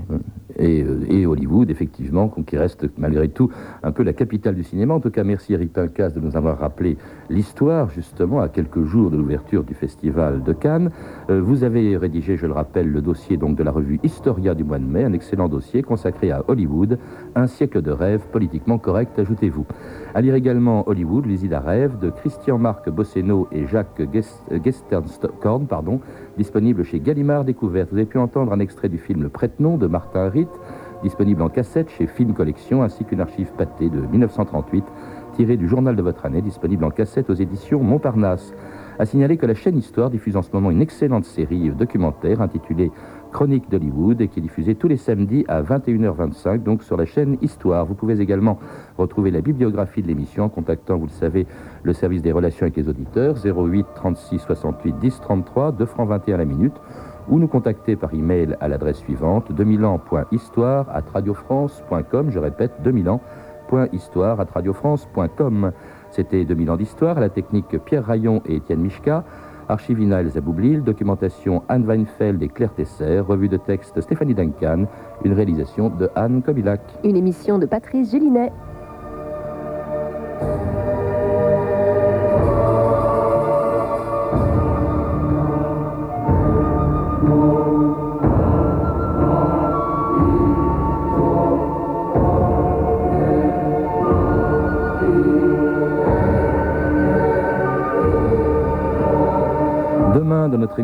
Euh, 0.60 1.06
et, 1.10 1.26
Hollywood, 1.26 1.70
effectivement, 1.70 2.30
qui 2.46 2.58
reste 2.58 2.88
malgré 2.98 3.30
tout 3.30 3.50
un 3.84 3.92
peu 3.92 4.04
la 4.04 4.14
capitale 4.14 4.56
du 4.56 4.64
cinéma. 4.64 4.94
En 4.94 5.00
tout 5.00 5.12
cas, 5.12 5.24
merci 5.24 5.54
Eric 5.54 5.72
Pincas 5.74 6.10
de 6.10 6.20
nous 6.20 6.36
avoir 6.36 6.60
rappelé 6.60 6.98
l'histoire, 7.30 7.90
justement, 7.90 8.42
à 8.42 8.50
quelques 8.50 8.84
jours 8.84 9.10
de 9.10 9.18
l'ouverture 9.18 9.64
du 9.64 9.74
Festival 9.74 10.44
de 10.44 10.54
Cannes. 10.54 10.92
Euh, 11.30 11.42
vous 11.42 11.64
avez 11.64 11.96
rédigé, 11.96 12.38
je 12.38 12.46
le 12.46 12.54
rappelle, 12.54 12.90
le 12.90 13.02
dossier 13.02 13.38
donc, 13.38 13.56
de 13.56 13.64
la 13.64 13.72
revue 13.72 14.00
Historia 14.04 14.54
du 14.54 14.64
mois 14.64 14.80
de 14.80 14.86
mai, 14.86 15.04
un 15.04 15.14
excellent 15.14 15.48
dossier 15.48 15.84
consacré 15.84 16.32
à 16.32 16.44
Hollywood, 16.48 16.98
un 17.36 17.48
siècle 17.48 17.82
de 17.82 17.92
rêve 17.92 18.22
politiquement 18.32 18.78
correct, 18.78 19.18
ajoutez-vous. 19.20 19.66
À 20.13 20.19
lire 20.19 20.36
également 20.36 20.84
Hollywood, 20.89 21.26
l'usine 21.26 21.54
à 21.54 21.62
rêve 21.62 21.97
de 21.97 22.10
Christian-Marc 22.10 22.89
Bosseno 22.89 23.47
et 23.54 23.65
Jacques 23.65 24.02
Gesternkorn, 24.62 25.67
disponible 26.38 26.84
chez 26.84 27.00
Gallimard 27.00 27.45
Découverte. 27.45 27.91
Vous 27.91 27.95
avez 27.95 28.06
pu 28.06 28.17
entendre 28.17 28.52
un 28.52 28.60
extrait 28.60 28.89
du 28.89 28.97
film 28.97 29.24
Le 29.24 29.30
Prête-Nom 29.30 29.78
de 29.78 29.88
Martin 29.88 30.28
Ritt, 30.28 30.50
disponible 31.02 31.41
en 31.41 31.47
cassette 31.47 31.89
chez 31.91 32.08
Film 32.08 32.34
Collection, 32.34 32.84
ainsi 32.84 33.06
qu'une 33.06 33.21
archive 33.21 33.54
pâtée 33.58 33.89
de 33.89 34.02
1938, 34.02 34.84
tirée 35.32 35.56
du 35.56 35.69
journal 35.69 35.95
de 35.95 36.02
votre 36.02 36.26
année, 36.26 36.41
disponible 36.41 36.84
en 36.84 36.91
cassette 36.91 37.30
aux 37.30 37.36
éditions 37.36 37.82
Montparnasse. 37.82 38.54
À 39.00 39.06
signaler 39.06 39.38
que 39.38 39.45
la 39.45 39.54
chaîne 39.54 39.78
Histoire 39.78 40.10
diffuse 40.10 40.36
en 40.36 40.41
ce 40.41 40.52
moment 40.52 40.71
une 40.71 40.82
excellente 40.82 41.24
série 41.24 41.69
documentaire 41.69 42.41
intitulée 42.41 42.91
Chronique 43.32 43.70
d'Hollywood 43.70 44.28
qui 44.28 44.39
est 44.39 44.41
diffusée 44.41 44.76
tous 44.76 44.88
les 44.88 44.98
samedis 44.98 45.46
à 45.48 45.62
21h25, 45.62 46.63
donc 46.63 46.84
sur 46.84 46.98
la 46.98 47.06
chaîne 47.06 47.38
Histoire. 47.41 47.86
Vous 47.86 47.96
pouvez 47.96 48.20
également 48.20 48.60
retrouver 48.98 49.32
la 49.32 49.41
bibliographie 49.41 50.02
de 50.02 50.08
l'émission 50.08 50.46
en 50.46 50.50
contactant, 50.50 50.98
vous 50.98 51.06
le 51.06 51.12
savez, 51.12 51.48
le 51.84 51.94
service 51.94 52.22
des 52.22 52.32
relations 52.32 52.63
avec 52.63 52.76
les 52.76 52.89
auditeurs 52.89 53.36
08 53.44 53.86
36 53.96 54.39
68 54.39 55.00
10 55.00 55.20
33, 55.22 55.72
2 55.72 55.86
francs 55.86 56.08
21 56.08 56.38
la 56.38 56.46
minute 56.46 56.76
ou 57.30 57.39
nous 57.39 57.48
contacter 57.48 57.96
par 57.96 58.13
email 58.13 58.58
à 58.60 58.67
l'adresse 58.67 58.98
suivante 58.98 59.52
2000ans.histoire 59.52 60.89
à 60.89 61.02
radiofrance.com. 61.13 62.30
Je 62.30 62.39
répète, 62.39 62.72
2000ans.histoire 62.84 64.39
à 64.39 64.44
radiofrance.com. 64.44 65.72
C'était 66.12 66.44
2000 66.44 66.72
ans 66.72 66.78
d'histoire, 66.78 67.20
la 67.20 67.30
technique 67.30 67.78
Pierre 67.86 68.06
Rayon 68.06 68.41
et 68.46 68.58
Étienne 68.58 68.82
Michka, 68.82 69.24
archivina 69.72 70.20
Elsa 70.20 70.42
Boublil, 70.42 70.84
documentation 70.84 71.64
Anne 71.70 71.86
Weinfeld 71.86 72.44
et 72.44 72.50
Claire 72.50 72.74
Tesser, 72.74 73.20
revue 73.20 73.50
de 73.50 73.58
texte 73.58 74.00
Stéphanie 74.02 74.36
Duncan, 74.36 74.86
une 75.24 75.34
réalisation 75.34 75.90
de 75.90 76.10
Anne 76.16 76.42
Kobilac. 76.42 76.82
Une 77.04 77.16
émission 77.16 77.58
de 77.58 77.66
Patrice 77.66 78.12
Gélinet. 78.12 78.52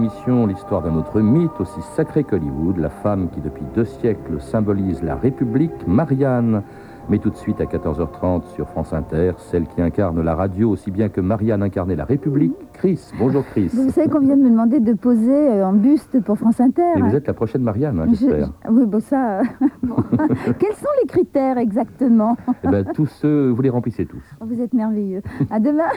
Émission 0.08 0.48
l'histoire 0.48 0.82
d'un 0.82 0.96
autre 0.96 1.20
mythe 1.20 1.60
aussi 1.60 1.82
sacré 1.82 2.24
qu'Hollywood, 2.24 2.78
la 2.78 2.90
femme 2.90 3.30
qui 3.30 3.42
depuis 3.42 3.66
deux 3.76 3.84
siècles 3.84 4.40
symbolise 4.40 5.04
la 5.04 5.16
République, 5.16 5.86
Marianne. 5.86 6.64
Mais 7.10 7.20
tout 7.20 7.30
de 7.30 7.38
suite 7.38 7.62
à 7.62 7.64
14h30 7.64 8.44
sur 8.54 8.68
France 8.68 8.92
Inter, 8.92 9.32
celle 9.38 9.66
qui 9.66 9.82
incarne 9.82 10.22
la 10.22 10.36
radio 10.36 10.70
aussi 10.70 10.92
bien 10.92 11.08
que 11.08 11.22
Marianne 11.22 11.64
incarnait 11.64 11.96
la 11.96 12.04
République, 12.04 12.54
Chris. 12.74 13.00
Bonjour 13.18 13.46
Chris. 13.46 13.70
Vous 13.74 13.90
savez 13.92 14.10
qu'on 14.10 14.20
vient 14.20 14.36
de 14.36 14.44
me 14.44 14.50
demander 14.50 14.82
de 14.82 14.92
poser 14.92 15.32
euh, 15.32 15.66
un 15.66 15.72
buste 15.72 16.22
pour 16.22 16.38
France 16.38 16.60
Inter. 16.60 16.82
Et 16.98 17.02
vous 17.02 17.16
êtes 17.16 17.28
la 17.28 17.34
prochaine 17.34 17.62
Marianne, 17.62 18.00
hein, 18.00 18.08
j'espère. 18.10 18.52
Oui, 18.70 18.86
bon 18.86 19.00
ça... 19.00 19.40
Euh, 19.40 19.44
Quels 20.60 20.74
sont 20.74 20.90
les 21.02 21.08
critères 21.08 21.58
exactement? 21.58 22.36
Eh 22.64 22.68
ben, 22.68 22.86
Tous 22.94 23.06
ceux, 23.06 23.50
vous 23.52 23.62
les 23.62 23.70
remplissez 23.70 24.06
tous. 24.06 24.24
Vous 24.42 24.62
êtes 24.62 24.74
merveilleux. 24.74 25.22
À 25.50 25.62
demain 25.62 25.88